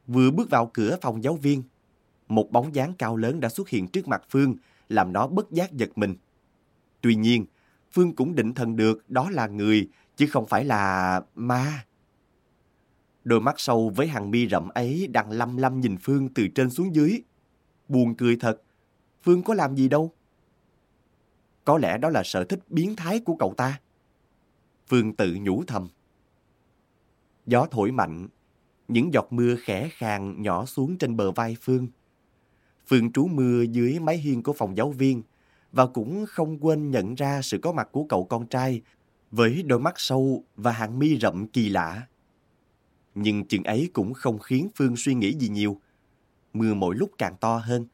Vừa 0.08 0.32
bước 0.32 0.50
vào 0.50 0.72
cửa 0.74 0.98
phòng 1.02 1.24
giáo 1.24 1.36
viên, 1.36 1.64
một 2.28 2.52
bóng 2.52 2.75
dáng 2.75 2.94
cao 2.98 3.18
lớn 3.18 3.40
đã 3.40 3.50
xuất 3.50 3.70
hiện 3.70 3.88
trước 3.88 4.08
mặt 4.08 4.24
Phương, 4.30 4.56
làm 4.90 5.14
nó 5.14 5.28
bất 5.28 5.52
giác 5.52 5.74
giật 5.74 5.90
mình. 5.96 6.16
Tuy 7.02 7.16
nhiên, 7.16 7.46
Phương 7.92 8.16
cũng 8.16 8.36
định 8.36 8.54
thần 8.54 8.75
được 8.75 9.10
đó 9.10 9.30
là 9.30 9.48
người, 9.48 9.90
chứ 10.18 10.28
không 10.28 10.46
phải 10.46 10.66
là 10.66 11.22
ma. 11.36 11.86
Đôi 13.25 13.41
mắt 13.41 13.55
sâu 13.58 13.91
với 13.96 14.08
hàng 14.08 14.32
mi 14.32 14.48
rậm 14.48 14.70
ấy 14.70 15.08
đang 15.08 15.32
lăm 15.32 15.58
lăm 15.58 15.82
nhìn 15.82 15.98
Phương 15.98 16.29
từ 16.29 16.48
trên 16.48 16.70
xuống 16.70 16.96
dưới. 16.96 17.22
Buồn 17.88 18.15
cười 18.15 18.36
thật, 18.36 18.62
Phương 19.24 19.44
có 19.44 19.53
làm 19.53 19.75
gì 19.75 19.88
đâu. 19.88 20.12
Có 21.65 21.77
lẽ 21.77 21.98
đó 21.98 22.10
là 22.10 22.22
sở 22.25 22.44
thích 22.44 22.60
biến 22.70 22.96
thái 22.96 23.20
của 23.20 23.36
cậu 23.36 23.53
ta. 23.58 23.79
Phương 24.88 25.13
tự 25.13 25.36
nhủ 25.41 25.63
thầm. 25.67 25.88
Gió 27.46 27.67
thổi 27.72 27.91
mạnh, 27.91 28.27
những 28.88 29.13
giọt 29.13 29.27
mưa 29.34 29.55
khẽ 29.60 29.89
khàng 29.91 30.41
nhỏ 30.41 30.65
xuống 30.65 30.98
trên 30.98 31.17
bờ 31.17 31.32
vai 31.32 31.58
Phương. 31.62 31.88
Phương 32.88 33.12
trú 33.12 33.27
mưa 33.27 33.62
dưới 33.62 34.00
mái 34.00 34.17
hiên 34.17 34.44
của 34.44 34.53
phòng 34.53 34.77
giáo 34.77 34.91
viên 34.91 35.24
và 35.72 35.88
cũng 35.88 36.25
không 36.29 36.58
quên 36.65 36.91
nhận 36.91 37.15
ra 37.15 37.41
sự 37.41 37.58
có 37.58 37.72
mặt 37.72 37.89
của 37.91 38.03
cậu 38.03 38.25
con 38.25 38.48
trai 38.48 38.82
với 39.32 39.63
đôi 39.63 39.79
mắt 39.79 39.94
sâu 39.98 40.44
và 40.55 40.72
hàng 40.72 41.00
mi 41.00 41.20
rậm 41.20 41.48
kỳ 41.48 41.70
lạ. 41.70 42.08
Nhưng 43.16 43.46
chừng 43.46 43.64
ấy 43.64 43.90
cũng 43.94 44.14
không 44.14 44.40
khiến 44.40 44.70
Phương 44.76 44.96
suy 44.96 45.14
nghĩ 45.14 45.34
gì 45.34 45.50
nhiều. 45.50 45.80
Mưa 46.54 46.74
mỗi 46.74 46.96
lúc 46.96 47.12
càng 47.18 47.36
to 47.40 47.58
hơn. 47.58 47.86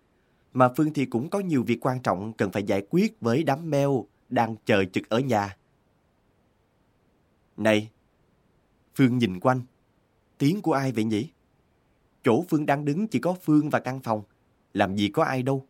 Mà 0.53 0.69
Phương 0.77 0.93
thì 0.93 1.05
cũng 1.05 1.29
có 1.29 1.39
nhiều 1.39 1.63
việc 1.63 1.85
quan 1.85 2.01
trọng 2.01 2.33
cần 2.33 2.51
phải 2.51 2.63
giải 2.63 2.83
quyết 2.89 3.21
với 3.21 3.43
đám 3.43 3.69
meo 3.69 4.05
đang 4.29 4.55
chờ 4.65 4.85
trực 4.93 5.09
ở 5.09 5.19
nhà. 5.19 5.57
Này! 7.57 7.89
Phương 8.95 9.17
nhìn 9.17 9.39
quanh. 9.39 9.61
Tiếng 10.37 10.61
của 10.61 10.73
ai 10.73 10.91
vậy 10.91 11.03
nhỉ? 11.03 11.29
Chỗ 12.23 12.45
Phương 12.49 12.65
đang 12.65 12.85
đứng 12.85 13.07
chỉ 13.07 13.19
có 13.19 13.35
Phương 13.41 13.69
và 13.69 13.79
căn 13.79 13.99
phòng. 13.99 14.23
Làm 14.73 14.95
gì 14.95 15.09
có 15.09 15.23
ai 15.23 15.43
đâu. 15.43 15.65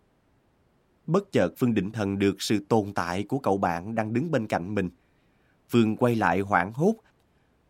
Bất 1.07 1.31
chợt 1.31 1.49
Phương 1.57 1.73
định 1.73 1.91
thần 1.91 2.19
được 2.19 2.41
sự 2.41 2.59
tồn 2.69 2.93
tại 2.93 3.23
của 3.23 3.39
cậu 3.39 3.57
bạn 3.57 3.95
đang 3.95 4.13
đứng 4.13 4.31
bên 4.31 4.47
cạnh 4.47 4.75
mình. 4.75 4.89
Phương 5.69 5.95
quay 5.95 6.15
lại 6.15 6.39
hoảng 6.39 6.73
hốt 6.73 6.95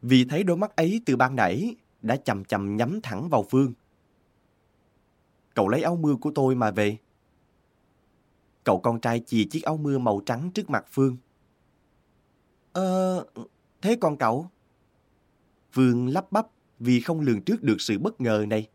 vì 0.02 0.26
thấy 0.26 0.44
đôi 0.44 0.58
mắt 0.58 0.76
ấy 0.76 1.02
từ 1.06 1.16
ban 1.16 1.36
nãy 1.36 1.76
đã 2.02 2.16
chầm 2.16 2.46
chầm 2.46 2.78
nhắm 2.78 3.00
thẳng 3.04 3.30
vào 3.30 3.46
Phương. 3.50 3.74
Cậu 5.54 5.68
lấy 5.68 5.82
áo 5.82 5.96
mưa 5.96 6.16
của 6.16 6.32
tôi 6.36 6.56
mà 6.56 6.72
về. 6.72 6.98
Cậu 8.64 8.80
con 8.80 9.00
trai 9.00 9.20
chìa 9.20 9.44
chiếc 9.52 9.64
áo 9.64 9.78
mưa 9.78 9.98
màu 9.98 10.22
trắng 10.26 10.52
trước 10.54 10.70
mặt 10.70 10.86
Phương. 10.92 11.18
Ờ, 12.74 13.26
thế 13.82 13.98
còn 14.02 14.18
cậu? 14.18 14.48
Phương 15.72 16.08
lắp 16.08 16.32
bắp 16.32 16.48
vì 16.80 17.02
không 17.02 17.20
lường 17.20 17.42
trước 17.42 17.64
được 17.64 17.82
sự 17.82 18.00
bất 18.00 18.22
ngờ 18.22 18.46
này. 18.48 18.68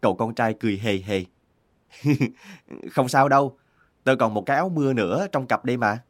Cậu 0.00 0.14
con 0.16 0.34
trai 0.34 0.54
cười 0.60 0.78
hề 0.78 0.96
hề. 0.96 1.24
không 2.90 3.08
sao 3.08 3.28
đâu, 3.28 3.58
tôi 4.04 4.16
còn 4.16 4.34
một 4.34 4.42
cái 4.46 4.56
áo 4.56 4.68
mưa 4.68 4.92
nữa 4.92 5.26
trong 5.32 5.46
cặp 5.46 5.64
đây 5.64 5.76
mà. 5.76 6.04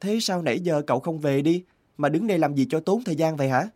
Thế 0.00 0.18
sao 0.20 0.42
nãy 0.42 0.60
giờ 0.60 0.82
cậu 0.86 1.00
không 1.00 1.18
về 1.18 1.42
đi, 1.42 1.64
mà 1.96 2.08
đứng 2.08 2.26
đây 2.26 2.38
làm 2.38 2.54
gì 2.54 2.66
cho 2.70 2.80
tốn 2.80 3.04
thời 3.04 3.16
gian 3.16 3.36
vậy 3.36 3.48
hả? 3.48 3.68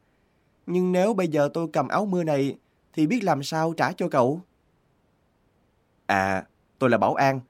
Nhưng 0.66 0.92
nếu 0.92 1.14
bây 1.14 1.28
giờ 1.28 1.48
tôi 1.54 1.68
cầm 1.72 1.88
áo 1.88 2.06
mưa 2.06 2.24
này, 2.24 2.58
thì 2.92 3.06
biết 3.06 3.24
làm 3.24 3.42
sao 3.42 3.72
trả 3.72 3.92
cho 3.92 4.08
cậu. 4.08 4.40
À, 6.06 6.46
tôi 6.78 6.90
là 6.90 6.98
Bảo 6.98 7.14
An, 7.14 7.40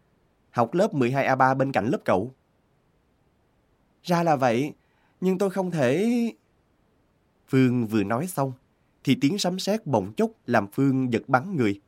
học 0.50 0.74
lớp 0.74 0.94
12A3 0.94 1.56
bên 1.56 1.72
cạnh 1.72 1.86
lớp 1.86 1.98
cậu. 2.04 2.32
Ra 4.02 4.22
là 4.22 4.36
vậy, 4.36 4.72
nhưng 5.20 5.38
tôi 5.38 5.50
không 5.50 5.70
thể... 5.70 6.10
Phương 7.48 7.86
vừa 7.86 8.02
nói 8.02 8.26
xong, 8.26 8.52
thì 9.04 9.18
tiếng 9.20 9.38
sấm 9.38 9.58
sét 9.58 9.86
bỗng 9.86 10.12
chốc 10.12 10.30
làm 10.46 10.66
Phương 10.72 11.12
giật 11.12 11.22
bắn 11.28 11.56
người. 11.56 11.80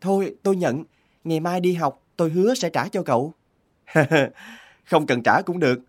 Thôi, 0.00 0.36
tôi 0.42 0.56
nhận, 0.56 0.84
ngày 1.24 1.40
mai 1.40 1.60
đi 1.60 1.72
học, 1.72 2.02
tôi 2.16 2.30
hứa 2.30 2.54
sẽ 2.54 2.70
trả 2.70 2.88
cho 2.88 3.02
cậu. 3.02 3.34
không 4.84 5.06
cần 5.06 5.22
trả 5.22 5.42
cũng 5.42 5.58
được, 5.58 5.80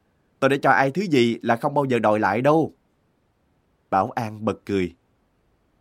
tôi 0.43 0.49
đã 0.49 0.57
cho 0.61 0.71
ai 0.71 0.91
thứ 0.91 1.01
gì 1.01 1.37
là 1.41 1.55
không 1.55 1.73
bao 1.73 1.85
giờ 1.85 1.99
đòi 1.99 2.19
lại 2.19 2.41
đâu. 2.41 2.73
Bảo 3.89 4.11
An 4.11 4.45
bật 4.45 4.61
cười. 4.65 4.95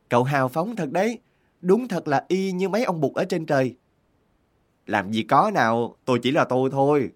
Cậu 0.09 0.25
hào 0.25 0.49
phóng 0.49 0.76
thật 0.76 0.92
đấy, 0.92 1.19
đúng 1.61 1.88
thật 1.88 2.09
là 2.09 2.25
y 2.28 2.52
như 2.52 2.69
mấy 2.69 2.85
ông 2.85 3.00
bụt 3.00 3.14
ở 3.14 3.25
trên 3.25 3.47
trời. 3.47 3.76
Làm 4.87 5.12
gì 5.12 5.23
có 5.23 5.50
nào, 5.54 5.97
tôi 6.04 6.19
chỉ 6.23 6.31
là 6.31 6.45
tôi 6.45 6.71
thôi. 6.71 7.11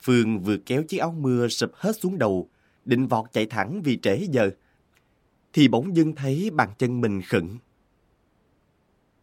Phương 0.00 0.40
vừa 0.40 0.56
kéo 0.66 0.82
chiếc 0.82 0.98
áo 0.98 1.14
mưa 1.18 1.48
sụp 1.48 1.70
hết 1.74 1.96
xuống 1.96 2.18
đầu, 2.18 2.48
định 2.84 3.06
vọt 3.06 3.32
chạy 3.32 3.46
thẳng 3.46 3.82
vì 3.84 3.98
trễ 4.02 4.16
giờ. 4.30 4.50
Thì 5.52 5.68
bỗng 5.68 5.96
dưng 5.96 6.14
thấy 6.14 6.50
bàn 6.50 6.68
chân 6.78 7.00
mình 7.00 7.22
khựng. 7.22 7.58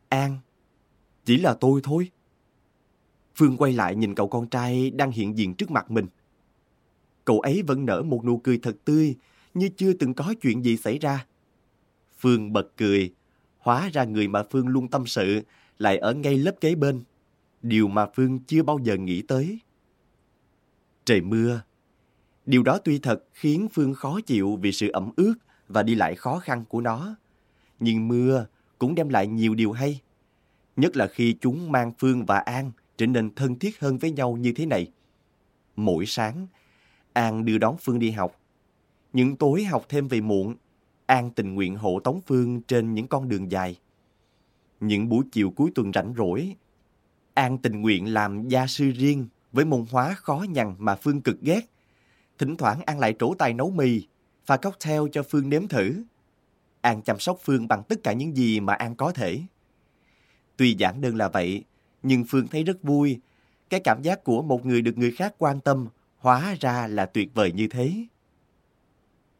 An, 0.09 0.37
chỉ 1.25 1.37
là 1.37 1.53
tôi 1.53 1.81
thôi. 1.83 2.11
Phương 3.35 3.57
quay 3.57 3.73
lại 3.73 3.95
nhìn 3.95 4.15
cậu 4.15 4.27
con 4.27 4.47
trai 4.47 4.91
đang 4.91 5.11
hiện 5.11 5.37
diện 5.37 5.53
trước 5.53 5.71
mặt 5.71 5.91
mình. 5.91 6.07
Cậu 7.25 7.39
ấy 7.39 7.61
vẫn 7.67 7.85
nở 7.85 8.01
một 8.01 8.25
nụ 8.25 8.37
cười 8.37 8.57
thật 8.57 8.75
tươi, 8.85 9.15
như 9.53 9.69
chưa 9.77 9.93
từng 9.93 10.13
có 10.13 10.33
chuyện 10.41 10.65
gì 10.65 10.77
xảy 10.77 10.97
ra. 10.97 11.25
Phương 12.19 12.53
bật 12.53 12.77
cười, 12.77 13.13
hóa 13.57 13.89
ra 13.93 14.03
người 14.03 14.27
mà 14.27 14.43
Phương 14.51 14.67
luôn 14.67 14.87
tâm 14.87 15.07
sự 15.07 15.41
lại 15.77 15.97
ở 15.97 16.13
ngay 16.13 16.37
lớp 16.37 16.55
kế 16.61 16.75
bên. 16.75 17.01
Điều 17.61 17.87
mà 17.87 18.05
Phương 18.15 18.39
chưa 18.39 18.63
bao 18.63 18.79
giờ 18.83 18.97
nghĩ 18.97 19.21
tới. 19.21 19.59
Trời 21.05 21.21
mưa. 21.21 21.61
Điều 22.45 22.63
đó 22.63 22.79
tuy 22.83 22.99
thật 22.99 23.23
khiến 23.33 23.67
Phương 23.73 23.93
khó 23.93 24.19
chịu 24.21 24.59
vì 24.61 24.71
sự 24.71 24.89
ẩm 24.89 25.11
ướt 25.17 25.33
và 25.67 25.83
đi 25.83 25.95
lại 25.95 26.15
khó 26.15 26.39
khăn 26.39 26.63
của 26.69 26.81
nó. 26.81 27.15
Nhưng 27.79 28.07
mưa 28.07 28.45
cũng 28.79 28.95
đem 28.95 29.09
lại 29.09 29.27
nhiều 29.27 29.55
điều 29.55 29.71
hay. 29.71 30.01
Nhất 30.75 30.97
là 30.97 31.07
khi 31.07 31.35
chúng 31.41 31.71
mang 31.71 31.91
Phương 31.99 32.25
và 32.25 32.37
An 32.37 32.71
trở 33.01 33.07
nên 33.07 33.35
thân 33.35 33.59
thiết 33.59 33.79
hơn 33.79 33.97
với 33.97 34.11
nhau 34.11 34.37
như 34.37 34.51
thế 34.51 34.65
này. 34.65 34.91
Mỗi 35.75 36.05
sáng, 36.05 36.47
An 37.13 37.45
đưa 37.45 37.57
đón 37.57 37.75
Phương 37.81 37.99
đi 37.99 38.11
học. 38.11 38.39
Những 39.13 39.35
tối 39.35 39.63
học 39.63 39.85
thêm 39.89 40.07
về 40.07 40.21
muộn, 40.21 40.55
An 41.05 41.31
tình 41.31 41.55
nguyện 41.55 41.75
hộ 41.75 41.99
tống 41.99 42.21
Phương 42.25 42.61
trên 42.61 42.93
những 42.93 43.07
con 43.07 43.29
đường 43.29 43.51
dài. 43.51 43.79
Những 44.79 45.09
buổi 45.09 45.23
chiều 45.31 45.51
cuối 45.51 45.71
tuần 45.75 45.91
rảnh 45.93 46.13
rỗi, 46.17 46.55
An 47.33 47.57
tình 47.57 47.81
nguyện 47.81 48.13
làm 48.13 48.47
gia 48.47 48.67
sư 48.67 48.91
riêng 48.95 49.27
với 49.51 49.65
môn 49.65 49.85
hóa 49.91 50.13
khó 50.13 50.45
nhằn 50.49 50.75
mà 50.77 50.95
Phương 50.95 51.21
cực 51.21 51.41
ghét. 51.41 51.61
Thỉnh 52.37 52.55
thoảng 52.57 52.81
An 52.85 52.99
lại 52.99 53.15
trổ 53.19 53.33
tài 53.33 53.53
nấu 53.53 53.69
mì, 53.69 54.07
pha 54.45 54.57
cocktail 54.57 55.01
cho 55.11 55.23
Phương 55.23 55.49
nếm 55.49 55.67
thử. 55.67 56.03
An 56.81 57.01
chăm 57.01 57.19
sóc 57.19 57.39
Phương 57.43 57.67
bằng 57.67 57.83
tất 57.89 58.03
cả 58.03 58.13
những 58.13 58.37
gì 58.37 58.59
mà 58.59 58.73
An 58.73 58.95
có 58.95 59.11
thể. 59.11 59.41
Tuy 60.57 60.73
giản 60.73 61.01
đơn 61.01 61.15
là 61.15 61.29
vậy, 61.29 61.63
nhưng 62.03 62.23
Phương 62.27 62.47
thấy 62.47 62.63
rất 62.63 62.83
vui. 62.83 63.19
Cái 63.69 63.79
cảm 63.79 64.01
giác 64.01 64.23
của 64.23 64.41
một 64.41 64.65
người 64.65 64.81
được 64.81 64.97
người 64.97 65.11
khác 65.11 65.35
quan 65.37 65.59
tâm 65.59 65.87
hóa 66.17 66.55
ra 66.59 66.87
là 66.87 67.05
tuyệt 67.05 67.29
vời 67.33 67.51
như 67.51 67.67
thế. 67.67 67.93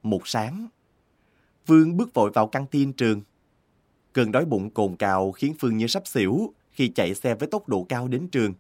Một 0.03 0.27
sáng, 0.27 0.67
Phương 1.65 1.97
bước 1.97 2.13
vội 2.13 2.31
vào 2.33 2.47
căng 2.47 2.65
tin 2.65 2.93
trường. 2.93 3.21
Cơn 4.13 4.31
đói 4.31 4.45
bụng 4.45 4.69
cồn 4.69 4.95
cào 4.95 5.31
khiến 5.31 5.53
Phương 5.59 5.77
như 5.77 5.87
sắp 5.87 6.07
xỉu 6.07 6.53
khi 6.71 6.87
chạy 6.87 7.15
xe 7.15 7.35
với 7.35 7.47
tốc 7.47 7.69
độ 7.69 7.85
cao 7.89 8.07
đến 8.07 8.27
trường. 8.27 8.53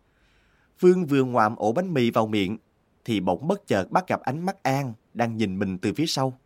Phương 0.79 1.05
vừa 1.05 1.23
ngoạm 1.23 1.55
ổ 1.55 1.71
bánh 1.71 1.93
mì 1.93 2.11
vào 2.11 2.27
miệng, 2.27 2.57
thì 3.05 3.19
bỗng 3.19 3.47
bất 3.47 3.67
chợt 3.67 3.91
bắt 3.91 4.07
gặp 4.07 4.21
ánh 4.21 4.45
mắt 4.45 4.63
An 4.63 4.93
đang 5.13 5.37
nhìn 5.37 5.59
mình 5.59 5.77
từ 5.77 5.93
phía 5.93 6.05
sau. 6.05 6.39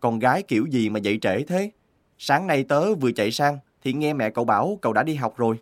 Con 0.00 0.18
gái 0.18 0.42
kiểu 0.42 0.66
gì 0.66 0.88
mà 0.90 1.00
dậy 1.00 1.18
trễ 1.22 1.42
thế? 1.44 1.70
Sáng 2.18 2.46
nay 2.46 2.64
tớ 2.64 2.94
vừa 2.94 3.12
chạy 3.12 3.30
sang 3.30 3.58
thì 3.82 3.92
nghe 3.92 4.12
mẹ 4.12 4.30
cậu 4.30 4.44
bảo 4.44 4.78
cậu 4.82 4.92
đã 4.92 5.02
đi 5.02 5.14
học 5.14 5.36
rồi. 5.36 5.58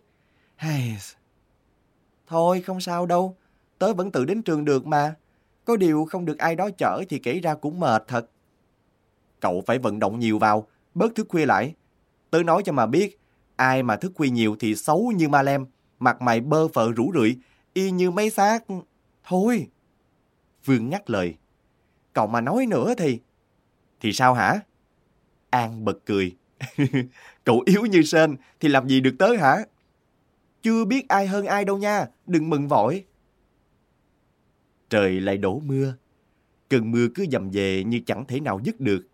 Thôi 2.27 2.61
không 2.61 2.81
sao 2.81 3.05
đâu, 3.05 3.35
tớ 3.77 3.93
vẫn 3.93 4.11
tự 4.11 4.25
đến 4.25 4.41
trường 4.41 4.65
được 4.65 4.87
mà. 4.87 5.15
Có 5.65 5.77
điều 5.77 6.05
không 6.05 6.25
được 6.25 6.37
ai 6.37 6.55
đó 6.55 6.69
chở 6.77 7.03
thì 7.09 7.19
kể 7.19 7.39
ra 7.39 7.55
cũng 7.55 7.79
mệt 7.79 8.03
thật. 8.07 8.29
Cậu 9.39 9.63
phải 9.65 9.77
vận 9.79 9.99
động 9.99 10.19
nhiều 10.19 10.39
vào, 10.39 10.67
bớt 10.93 11.15
thức 11.15 11.27
khuya 11.29 11.45
lại. 11.45 11.73
Tớ 12.29 12.43
nói 12.43 12.61
cho 12.65 12.71
mà 12.71 12.85
biết, 12.85 13.19
ai 13.55 13.83
mà 13.83 13.95
thức 13.95 14.11
khuya 14.15 14.29
nhiều 14.29 14.55
thì 14.59 14.75
xấu 14.75 15.11
như 15.15 15.29
ma 15.29 15.41
lem, 15.41 15.65
mặt 15.99 16.21
mày 16.21 16.41
bơ 16.41 16.67
phờ 16.67 16.91
rủ 16.91 17.11
rượi, 17.13 17.37
y 17.73 17.91
như 17.91 18.11
mấy 18.11 18.29
xác. 18.29 18.63
Thôi. 19.23 19.67
Vương 20.65 20.89
ngắt 20.89 21.09
lời. 21.09 21.35
Cậu 22.13 22.27
mà 22.27 22.41
nói 22.41 22.65
nữa 22.65 22.93
thì... 22.97 23.19
Thì 24.01 24.13
sao 24.13 24.33
hả? 24.33 24.59
An 25.49 25.85
bật 25.85 26.05
cười. 26.05 26.35
Cậu 27.43 27.63
yếu 27.65 27.85
như 27.85 28.01
sên 28.01 28.35
thì 28.59 28.69
làm 28.69 28.87
gì 28.87 29.01
được 29.01 29.15
tớ 29.19 29.35
hả? 29.35 29.57
Chưa 30.61 30.85
biết 30.85 31.07
ai 31.07 31.27
hơn 31.27 31.45
ai 31.45 31.65
đâu 31.65 31.77
nha, 31.77 32.05
đừng 32.27 32.49
mừng 32.49 32.67
vội. 32.67 33.05
Trời 34.89 35.21
lại 35.21 35.37
đổ 35.37 35.59
mưa. 35.59 35.95
Cơn 36.69 36.91
mưa 36.91 37.07
cứ 37.15 37.25
dầm 37.31 37.49
về 37.51 37.83
như 37.83 37.99
chẳng 38.05 38.25
thể 38.25 38.39
nào 38.39 38.59
dứt 38.63 38.79
được. 38.79 39.07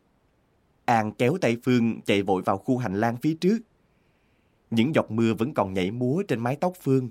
An 0.86 1.12
kéo 1.12 1.38
tay 1.42 1.58
Phương 1.64 2.02
chạy 2.02 2.22
vội 2.22 2.42
vào 2.46 2.58
khu 2.58 2.78
hành 2.78 2.96
lang 3.00 3.18
phía 3.18 3.34
trước. 3.34 3.58
Những 4.70 4.96
giọt 4.96 5.12
mưa 5.12 5.34
vẫn 5.34 5.54
còn 5.54 5.74
nhảy 5.74 5.92
múa 5.92 6.24
trên 6.28 6.40
mái 6.40 6.56
tóc 6.56 6.74
Phương. 6.82 7.10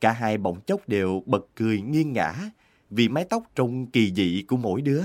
Cả 0.00 0.12
hai 0.12 0.38
bỗng 0.38 0.60
chốc 0.60 0.88
đều 0.88 1.22
bật 1.26 1.46
cười 1.54 1.80
nghiêng 1.80 2.12
ngã 2.12 2.34
vì 2.90 3.08
mái 3.08 3.24
tóc 3.24 3.42
trông 3.54 3.86
kỳ 3.86 4.12
dị 4.14 4.44
của 4.48 4.56
mỗi 4.56 4.82
đứa. 4.82 5.02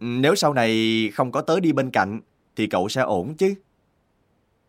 Nếu 0.00 0.34
sau 0.34 0.54
này 0.54 1.10
không 1.14 1.32
có 1.32 1.40
tớ 1.40 1.60
đi 1.60 1.72
bên 1.72 1.90
cạnh, 1.90 2.20
thì 2.56 2.66
cậu 2.66 2.88
sẽ 2.88 3.00
ổn 3.02 3.34
chứ. 3.34 3.54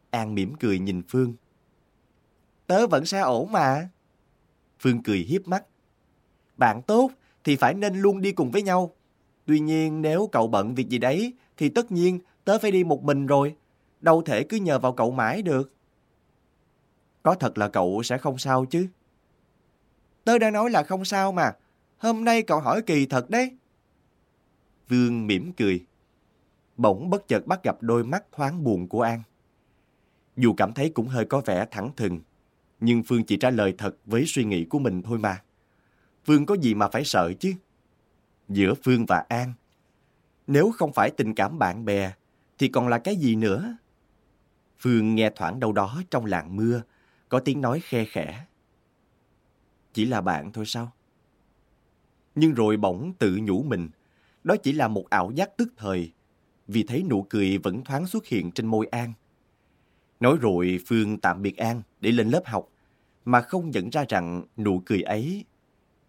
An 0.09 0.35
mỉm 0.35 0.55
cười 0.59 0.79
nhìn 0.79 1.01
Phương. 1.07 1.33
Tớ 2.67 2.87
vẫn 2.87 3.05
sẽ 3.05 3.19
ổn 3.19 3.51
mà. 3.51 3.89
Phương 4.79 5.03
cười 5.03 5.17
hiếp 5.17 5.47
mắt. 5.47 5.63
Bạn 6.57 6.81
tốt, 6.81 7.11
thì 7.43 7.55
phải 7.55 7.73
nên 7.73 7.95
luôn 8.01 8.21
đi 8.21 8.31
cùng 8.31 8.51
với 8.51 8.61
nhau. 8.61 8.95
Tuy 9.45 9.59
nhiên, 9.59 10.01
nếu 10.01 10.29
cậu 10.31 10.47
bận 10.47 10.75
việc 10.75 10.89
gì 10.89 10.97
đấy, 10.97 11.33
thì 11.57 11.69
tất 11.69 11.91
nhiên 11.91 12.19
tớ 12.43 12.59
phải 12.59 12.71
đi 12.71 12.83
một 12.83 13.03
mình 13.03 13.25
rồi. 13.25 13.55
Đâu 14.01 14.21
thể 14.21 14.43
cứ 14.43 14.57
nhờ 14.57 14.79
vào 14.79 14.93
cậu 14.93 15.11
mãi 15.11 15.41
được. 15.41 15.73
Có 17.23 17.35
thật 17.35 17.57
là 17.57 17.69
cậu 17.69 18.03
sẽ 18.03 18.17
không 18.17 18.37
sao 18.37 18.65
chứ? 18.65 18.87
Tớ 20.23 20.37
đã 20.37 20.51
nói 20.51 20.69
là 20.69 20.83
không 20.83 21.05
sao 21.05 21.31
mà. 21.31 21.51
Hôm 21.97 22.25
nay 22.25 22.41
cậu 22.41 22.59
hỏi 22.59 22.81
kỳ 22.81 23.05
thật 23.05 23.29
đấy. 23.29 23.57
Vương 24.89 25.27
mỉm 25.27 25.51
cười. 25.53 25.85
Bỗng 26.77 27.09
bất 27.09 27.27
chợt 27.27 27.47
bắt 27.47 27.63
gặp 27.63 27.77
đôi 27.81 28.03
mắt 28.03 28.23
thoáng 28.31 28.63
buồn 28.63 28.87
của 28.87 29.01
An. 29.01 29.23
Dù 30.37 30.53
cảm 30.53 30.73
thấy 30.73 30.89
cũng 30.89 31.07
hơi 31.07 31.25
có 31.25 31.41
vẻ 31.45 31.65
thẳng 31.71 31.91
thừng, 31.97 32.19
nhưng 32.79 33.03
Phương 33.03 33.23
chỉ 33.23 33.37
trả 33.37 33.49
lời 33.49 33.75
thật 33.77 33.97
với 34.05 34.25
suy 34.25 34.43
nghĩ 34.43 34.65
của 34.65 34.79
mình 34.79 35.01
thôi 35.01 35.17
mà. 35.17 35.43
Phương 36.25 36.45
có 36.45 36.55
gì 36.55 36.73
mà 36.73 36.87
phải 36.87 37.03
sợ 37.03 37.33
chứ? 37.39 37.53
Giữa 38.49 38.73
Phương 38.83 39.05
và 39.05 39.25
An, 39.29 39.53
nếu 40.47 40.71
không 40.71 40.93
phải 40.93 41.11
tình 41.11 41.35
cảm 41.35 41.59
bạn 41.59 41.85
bè, 41.85 42.13
thì 42.57 42.67
còn 42.67 42.87
là 42.87 42.99
cái 42.99 43.15
gì 43.15 43.35
nữa? 43.35 43.77
Phương 44.79 45.15
nghe 45.15 45.31
thoảng 45.35 45.59
đâu 45.59 45.71
đó 45.71 46.01
trong 46.11 46.25
làng 46.25 46.55
mưa, 46.55 46.81
có 47.29 47.39
tiếng 47.39 47.61
nói 47.61 47.79
khe 47.83 48.05
khẽ. 48.05 48.45
Chỉ 49.93 50.05
là 50.05 50.21
bạn 50.21 50.51
thôi 50.51 50.65
sao? 50.67 50.91
Nhưng 52.35 52.53
rồi 52.53 52.77
bỗng 52.77 53.13
tự 53.19 53.39
nhủ 53.41 53.63
mình, 53.63 53.89
đó 54.49 54.55
chỉ 54.63 54.73
là 54.73 54.87
một 54.87 55.09
ảo 55.09 55.31
giác 55.31 55.57
tức 55.57 55.73
thời, 55.77 56.11
vì 56.67 56.83
thấy 56.83 57.03
nụ 57.03 57.25
cười 57.29 57.57
vẫn 57.57 57.83
thoáng 57.83 58.07
xuất 58.07 58.25
hiện 58.25 58.51
trên 58.51 58.65
môi 58.65 58.85
An. 58.85 59.13
Nói 60.19 60.37
rồi 60.41 60.79
Phương 60.87 61.17
tạm 61.17 61.41
biệt 61.41 61.57
An 61.57 61.81
để 62.01 62.11
lên 62.11 62.29
lớp 62.29 62.41
học, 62.45 62.69
mà 63.25 63.41
không 63.41 63.71
nhận 63.71 63.89
ra 63.89 64.05
rằng 64.09 64.43
nụ 64.57 64.81
cười 64.85 65.01
ấy, 65.01 65.45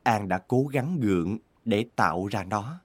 An 0.03 0.29
đã 0.29 0.39
cố 0.39 0.67
gắng 0.67 0.99
gượng 1.01 1.39
để 1.65 1.87
tạo 1.97 2.27
ra 2.27 2.45
nó. 2.45 2.81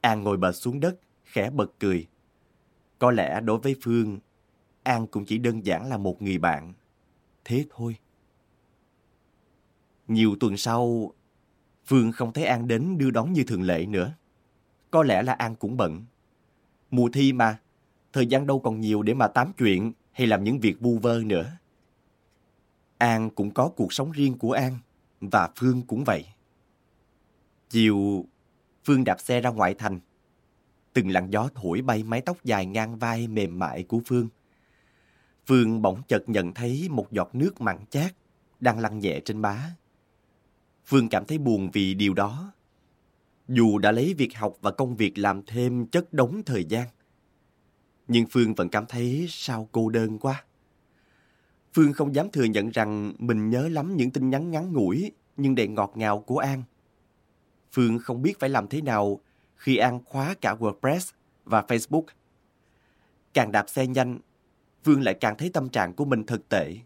An 0.00 0.22
ngồi 0.22 0.36
bệt 0.36 0.52
xuống 0.52 0.80
đất, 0.80 1.00
khẽ 1.24 1.50
bật 1.50 1.72
cười. 1.78 2.06
Có 2.98 3.10
lẽ 3.10 3.40
đối 3.40 3.58
với 3.58 3.76
Phương, 3.82 4.18
An 4.82 5.06
cũng 5.06 5.24
chỉ 5.24 5.38
đơn 5.38 5.66
giản 5.66 5.88
là 5.88 5.96
một 5.96 6.22
người 6.22 6.38
bạn. 6.38 6.72
Thế 7.44 7.64
thôi. 7.70 7.96
Nhiều 10.08 10.36
tuần 10.40 10.56
sau, 10.56 11.12
Phương 11.88 12.12
không 12.12 12.32
thấy 12.32 12.44
An 12.44 12.68
đến 12.68 12.98
đưa 12.98 13.10
đón 13.10 13.32
như 13.32 13.44
thường 13.44 13.62
lệ 13.62 13.86
nữa. 13.86 14.14
Có 14.90 15.02
lẽ 15.02 15.22
là 15.22 15.32
An 15.32 15.54
cũng 15.54 15.76
bận. 15.76 16.04
Mùa 16.90 17.08
thi 17.12 17.32
mà, 17.32 17.58
thời 18.12 18.26
gian 18.26 18.46
đâu 18.46 18.60
còn 18.60 18.80
nhiều 18.80 19.02
để 19.02 19.14
mà 19.14 19.28
tám 19.28 19.52
chuyện 19.58 19.92
hay 20.12 20.26
làm 20.26 20.44
những 20.44 20.60
việc 20.60 20.80
vu 20.80 20.98
vơ 20.98 21.22
nữa. 21.24 21.50
An 22.98 23.30
cũng 23.30 23.50
có 23.50 23.68
cuộc 23.76 23.92
sống 23.92 24.12
riêng 24.12 24.38
của 24.38 24.52
An 24.52 24.78
và 25.20 25.48
Phương 25.56 25.82
cũng 25.82 26.04
vậy. 26.04 26.24
Chiều, 27.70 28.24
Phương 28.84 29.04
đạp 29.04 29.20
xe 29.20 29.40
ra 29.40 29.50
ngoại 29.50 29.74
thành. 29.74 30.00
Từng 30.92 31.10
làn 31.10 31.30
gió 31.30 31.48
thổi 31.54 31.82
bay 31.82 32.02
mái 32.02 32.20
tóc 32.20 32.44
dài 32.44 32.66
ngang 32.66 32.98
vai 32.98 33.28
mềm 33.28 33.58
mại 33.58 33.82
của 33.82 34.00
Phương. 34.06 34.28
Phương 35.46 35.82
bỗng 35.82 36.02
chợt 36.08 36.28
nhận 36.28 36.54
thấy 36.54 36.88
một 36.90 37.12
giọt 37.12 37.34
nước 37.34 37.60
mặn 37.60 37.78
chát 37.90 38.14
đang 38.60 38.78
lăn 38.78 38.98
nhẹ 38.98 39.20
trên 39.20 39.42
má. 39.42 39.74
Phương 40.88 41.08
cảm 41.08 41.24
thấy 41.24 41.38
buồn 41.38 41.70
vì 41.70 41.94
điều 41.94 42.14
đó. 42.14 42.52
Dù 43.48 43.78
đã 43.78 43.92
lấy 43.92 44.14
việc 44.14 44.36
học 44.36 44.56
và 44.60 44.70
công 44.70 44.96
việc 44.96 45.18
làm 45.18 45.42
thêm 45.46 45.86
chất 45.86 46.12
đống 46.12 46.42
thời 46.46 46.64
gian, 46.64 46.88
nhưng 48.08 48.26
Phương 48.30 48.54
vẫn 48.54 48.68
cảm 48.68 48.86
thấy 48.86 49.26
sao 49.28 49.68
cô 49.72 49.88
đơn 49.88 50.18
quá. 50.18 50.44
Phương 51.74 51.92
không 51.92 52.14
dám 52.14 52.30
thừa 52.30 52.44
nhận 52.44 52.70
rằng 52.70 53.12
mình 53.18 53.50
nhớ 53.50 53.68
lắm 53.68 53.96
những 53.96 54.10
tin 54.10 54.30
nhắn 54.30 54.50
ngắn 54.50 54.72
ngủi 54.72 55.12
nhưng 55.36 55.54
đầy 55.54 55.68
ngọt 55.68 55.92
ngào 55.94 56.20
của 56.20 56.38
An. 56.38 56.62
Phương 57.72 57.98
không 57.98 58.22
biết 58.22 58.40
phải 58.40 58.50
làm 58.50 58.68
thế 58.68 58.82
nào 58.82 59.20
khi 59.56 59.76
An 59.76 60.04
khóa 60.04 60.34
cả 60.40 60.54
WordPress 60.54 61.12
và 61.44 61.62
Facebook. 61.68 62.04
Càng 63.34 63.52
đạp 63.52 63.68
xe 63.68 63.86
nhanh, 63.86 64.18
Phương 64.84 65.02
lại 65.02 65.14
càng 65.14 65.36
thấy 65.36 65.50
tâm 65.50 65.68
trạng 65.68 65.94
của 65.94 66.04
mình 66.04 66.24
thật 66.26 66.42
tệ. 66.48 66.76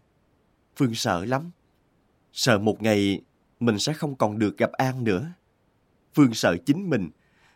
Phương 0.75 0.95
sợ 0.95 1.25
lắm. 1.25 1.51
Sợ 2.33 2.59
một 2.59 2.81
ngày 2.81 3.21
mình 3.65 3.79
sẽ 3.79 3.93
không 3.93 4.15
còn 4.15 4.39
được 4.39 4.57
gặp 4.57 4.71
An 4.71 5.03
nữa. 5.03 5.31
Phương 6.13 6.33
sợ 6.33 6.57
chính 6.65 6.89
mình, 6.89 7.09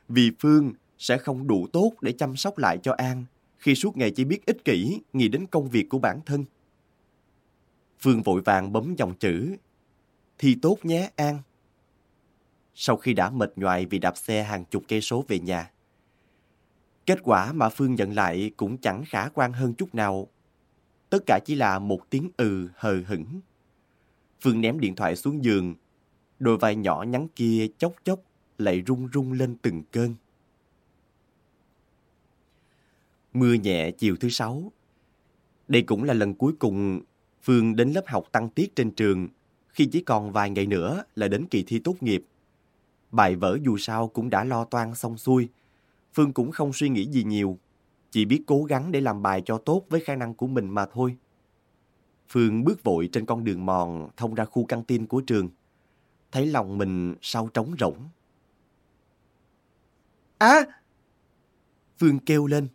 vì 0.10 0.32
Phương 0.40 0.74
sẽ 0.98 1.18
không 1.18 1.48
đủ 1.48 1.68
tốt 1.74 1.94
để 2.02 2.12
chăm 2.12 2.36
sóc 2.36 2.58
lại 2.58 2.78
cho 2.84 2.94
An 2.98 3.26
khi 3.58 3.76
suốt 3.76 3.98
ngày 3.98 4.12
chỉ 4.12 4.26
biết 4.26 4.46
ích 4.46 4.66
kỷ 4.66 5.02
nghĩ 5.14 5.28
đến 5.28 5.46
công 5.52 5.70
việc 5.70 5.90
của 5.90 6.00
bản 6.00 6.20
thân. 6.26 6.46
Phương 8.00 8.22
vội 8.22 8.42
vàng 8.42 8.74
bấm 8.74 8.96
dòng 8.96 9.16
chữ 9.16 9.56
Thi 10.38 10.58
tốt 10.62 10.78
nhé 10.84 11.12
An. 11.16 11.40
Sau 12.76 12.98
khi 12.98 13.14
đã 13.14 13.30
mệt 13.30 13.54
nhoài 13.56 13.86
vì 13.86 14.00
đạp 14.00 14.18
xe 14.18 14.44
hàng 14.44 14.66
chục 14.66 14.84
cây 14.88 15.02
số 15.02 15.26
về 15.28 15.40
nhà, 15.40 15.72
kết 17.06 17.20
quả 17.24 17.54
mà 17.54 17.70
Phương 17.70 17.96
nhận 17.96 18.14
lại 18.14 18.52
cũng 18.58 18.78
chẳng 18.78 19.04
khả 19.06 19.30
quan 19.30 19.54
hơn 19.54 19.74
chút 19.74 19.96
nào. 19.96 20.28
Tất 21.10 21.20
cả 21.26 21.40
chỉ 21.46 21.56
là 21.56 21.80
một 21.80 22.10
tiếng 22.10 22.32
ừ 22.38 22.70
hờ 22.76 23.02
hững. 23.08 23.40
Phương 24.42 24.62
ném 24.62 24.80
điện 24.80 24.96
thoại 24.96 25.16
xuống 25.16 25.44
giường 25.44 25.76
Đôi 26.40 26.58
vai 26.58 26.76
nhỏ 26.76 27.04
nhắn 27.04 27.28
kia 27.36 27.68
chốc 27.78 27.94
chốc 28.04 28.20
lại 28.58 28.84
rung 28.88 29.10
rung 29.14 29.32
lên 29.32 29.56
từng 29.62 29.84
cơn. 29.92 30.16
Mưa 33.34 33.54
nhẹ 33.54 33.92
chiều 33.92 34.16
thứ 34.20 34.30
sáu. 34.30 34.72
Đây 35.68 35.82
cũng 35.82 36.04
là 36.04 36.14
lần 36.14 36.34
cuối 36.34 36.54
cùng 36.60 37.02
Phương 37.44 37.76
đến 37.76 37.92
lớp 37.92 38.04
học 38.08 38.26
tăng 38.32 38.50
tiết 38.50 38.76
trên 38.76 38.92
trường 38.92 39.28
khi 39.70 39.86
chỉ 39.86 40.02
còn 40.02 40.32
vài 40.32 40.50
ngày 40.50 40.66
nữa 40.66 41.04
là 41.16 41.28
đến 41.28 41.46
kỳ 41.46 41.64
thi 41.68 41.80
tốt 41.80 41.96
nghiệp. 42.02 42.24
Bài 43.12 43.36
vở 43.36 43.58
dù 43.64 43.78
sao 43.78 44.08
cũng 44.08 44.30
đã 44.30 44.44
lo 44.44 44.66
toan 44.66 44.96
xong 44.96 45.18
xuôi. 45.18 45.50
Phương 46.14 46.34
cũng 46.34 46.52
không 46.52 46.74
suy 46.74 46.90
nghĩ 46.90 47.06
gì 47.06 47.24
nhiều, 47.24 47.58
chỉ 48.12 48.26
biết 48.26 48.44
cố 48.48 48.64
gắng 48.64 48.92
để 48.92 49.02
làm 49.02 49.22
bài 49.22 49.42
cho 49.46 49.58
tốt 49.58 49.84
với 49.90 50.00
khả 50.00 50.16
năng 50.16 50.34
của 50.34 50.48
mình 50.48 50.70
mà 50.70 50.86
thôi. 50.86 51.18
Phương 52.30 52.64
bước 52.64 52.84
vội 52.84 53.10
trên 53.12 53.26
con 53.26 53.44
đường 53.44 53.66
mòn 53.66 54.10
thông 54.18 54.36
ra 54.36 54.46
khu 54.46 54.66
căng 54.66 54.84
tin 54.84 55.06
của 55.06 55.22
trường 55.22 55.50
thấy 56.32 56.46
lòng 56.46 56.78
mình 56.78 57.16
sau 57.22 57.50
trống 57.54 57.76
rỗng. 57.80 58.10
À! 60.38 60.66
Phương 62.00 62.20
kêu 62.20 62.48
lên 62.48 62.68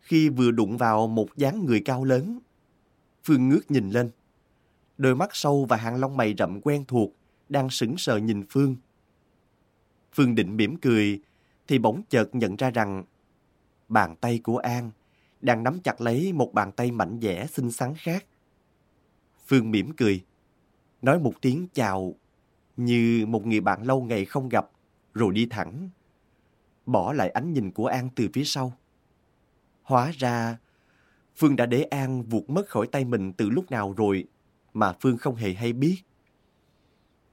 khi 0.00 0.28
vừa 0.28 0.50
đụng 0.50 0.76
vào 0.76 1.06
một 1.06 1.36
dáng 1.36 1.64
người 1.64 1.82
cao 1.84 2.04
lớn. 2.04 2.38
Phương 3.24 3.48
ngước 3.48 3.70
nhìn 3.70 3.90
lên. 3.90 4.10
Đôi 4.98 5.16
mắt 5.16 5.30
sâu 5.32 5.64
và 5.64 5.76
hàng 5.76 5.96
lông 5.96 6.16
mày 6.16 6.34
rậm 6.38 6.60
quen 6.60 6.84
thuộc 6.88 7.12
đang 7.48 7.70
sững 7.70 7.98
sờ 7.98 8.16
nhìn 8.16 8.44
Phương. 8.50 8.76
Phương 10.12 10.34
định 10.34 10.56
mỉm 10.56 10.76
cười 10.76 11.20
thì 11.68 11.78
bỗng 11.78 12.02
chợt 12.08 12.34
nhận 12.34 12.56
ra 12.56 12.70
rằng 12.70 13.04
bàn 13.88 14.16
tay 14.16 14.40
của 14.42 14.58
An 14.58 14.90
đang 15.40 15.62
nắm 15.62 15.80
chặt 15.80 16.00
lấy 16.00 16.32
một 16.32 16.54
bàn 16.54 16.72
tay 16.72 16.90
mạnh 16.90 17.18
dẻ 17.22 17.46
xinh 17.46 17.72
xắn 17.72 17.94
khác. 17.96 18.26
Phương 19.46 19.70
mỉm 19.70 19.92
cười, 19.96 20.24
nói 21.02 21.18
một 21.18 21.32
tiếng 21.40 21.66
chào 21.72 22.14
như 22.84 23.26
một 23.26 23.46
người 23.46 23.60
bạn 23.60 23.82
lâu 23.82 24.02
ngày 24.02 24.24
không 24.24 24.48
gặp, 24.48 24.70
rồi 25.14 25.34
đi 25.34 25.46
thẳng. 25.46 25.88
Bỏ 26.86 27.12
lại 27.12 27.30
ánh 27.30 27.52
nhìn 27.52 27.70
của 27.70 27.86
An 27.86 28.08
từ 28.16 28.28
phía 28.32 28.44
sau. 28.44 28.72
Hóa 29.82 30.12
ra, 30.18 30.58
Phương 31.36 31.56
đã 31.56 31.66
để 31.66 31.82
An 31.82 32.22
vụt 32.22 32.44
mất 32.48 32.68
khỏi 32.68 32.86
tay 32.86 33.04
mình 33.04 33.32
từ 33.32 33.50
lúc 33.50 33.70
nào 33.70 33.94
rồi 33.96 34.24
mà 34.74 34.92
Phương 35.00 35.16
không 35.16 35.34
hề 35.34 35.52
hay 35.52 35.72
biết. 35.72 35.96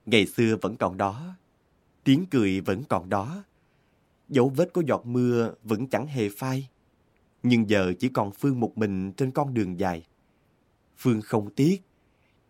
Ngày 0.05 0.25
xưa 0.25 0.57
vẫn 0.61 0.75
còn 0.75 0.97
đó, 0.97 1.35
tiếng 2.03 2.25
cười 2.31 2.61
vẫn 2.61 2.83
còn 2.83 3.09
đó, 3.09 3.43
dấu 4.29 4.49
vết 4.49 4.73
của 4.73 4.81
giọt 4.81 5.05
mưa 5.05 5.53
vẫn 5.63 5.87
chẳng 5.87 6.07
hề 6.07 6.29
phai. 6.37 6.69
Nhưng 7.43 7.69
giờ 7.69 7.93
chỉ 7.99 8.09
còn 8.09 8.31
Phương 8.31 8.59
một 8.59 8.77
mình 8.77 9.11
trên 9.11 9.31
con 9.31 9.53
đường 9.53 9.79
dài. 9.79 10.07
Phương 10.97 11.21
không 11.21 11.49
tiếc, 11.49 11.81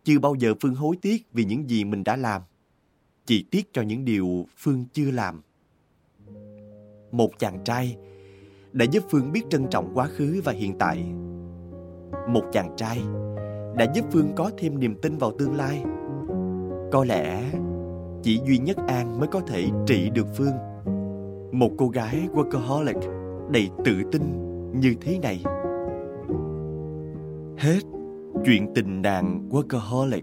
chưa 0.04 0.18
bao 0.18 0.34
giờ 0.34 0.54
Phương 0.60 0.74
hối 0.74 0.96
tiếc 1.02 1.26
vì 1.32 1.44
những 1.44 1.70
gì 1.70 1.84
mình 1.84 2.04
đã 2.04 2.16
làm 2.16 2.42
chỉ 3.28 3.44
tiếc 3.50 3.72
cho 3.72 3.82
những 3.82 4.04
điều 4.04 4.46
Phương 4.56 4.84
chưa 4.92 5.10
làm. 5.10 5.42
Một 7.12 7.30
chàng 7.38 7.64
trai 7.64 7.96
đã 8.72 8.84
giúp 8.84 9.04
Phương 9.10 9.32
biết 9.32 9.42
trân 9.50 9.66
trọng 9.70 9.90
quá 9.94 10.06
khứ 10.06 10.40
và 10.44 10.52
hiện 10.52 10.78
tại. 10.78 11.04
Một 12.28 12.42
chàng 12.52 12.74
trai 12.76 13.00
đã 13.76 13.92
giúp 13.94 14.04
Phương 14.10 14.32
có 14.36 14.50
thêm 14.58 14.80
niềm 14.80 14.94
tin 15.02 15.18
vào 15.18 15.32
tương 15.38 15.56
lai. 15.56 15.84
Có 16.92 17.04
lẽ 17.04 17.52
chỉ 18.22 18.40
duy 18.46 18.58
nhất 18.58 18.76
An 18.88 19.18
mới 19.18 19.28
có 19.28 19.40
thể 19.40 19.68
trị 19.86 20.10
được 20.10 20.26
Phương. 20.36 20.54
Một 21.52 21.70
cô 21.78 21.88
gái 21.88 22.28
workaholic 22.32 23.00
đầy 23.50 23.68
tự 23.84 23.94
tin 24.12 24.22
như 24.80 24.94
thế 25.00 25.18
này. 25.18 25.44
Hết 27.56 27.80
chuyện 28.44 28.72
tình 28.74 29.02
nàng 29.02 29.48
workaholic. 29.50 30.22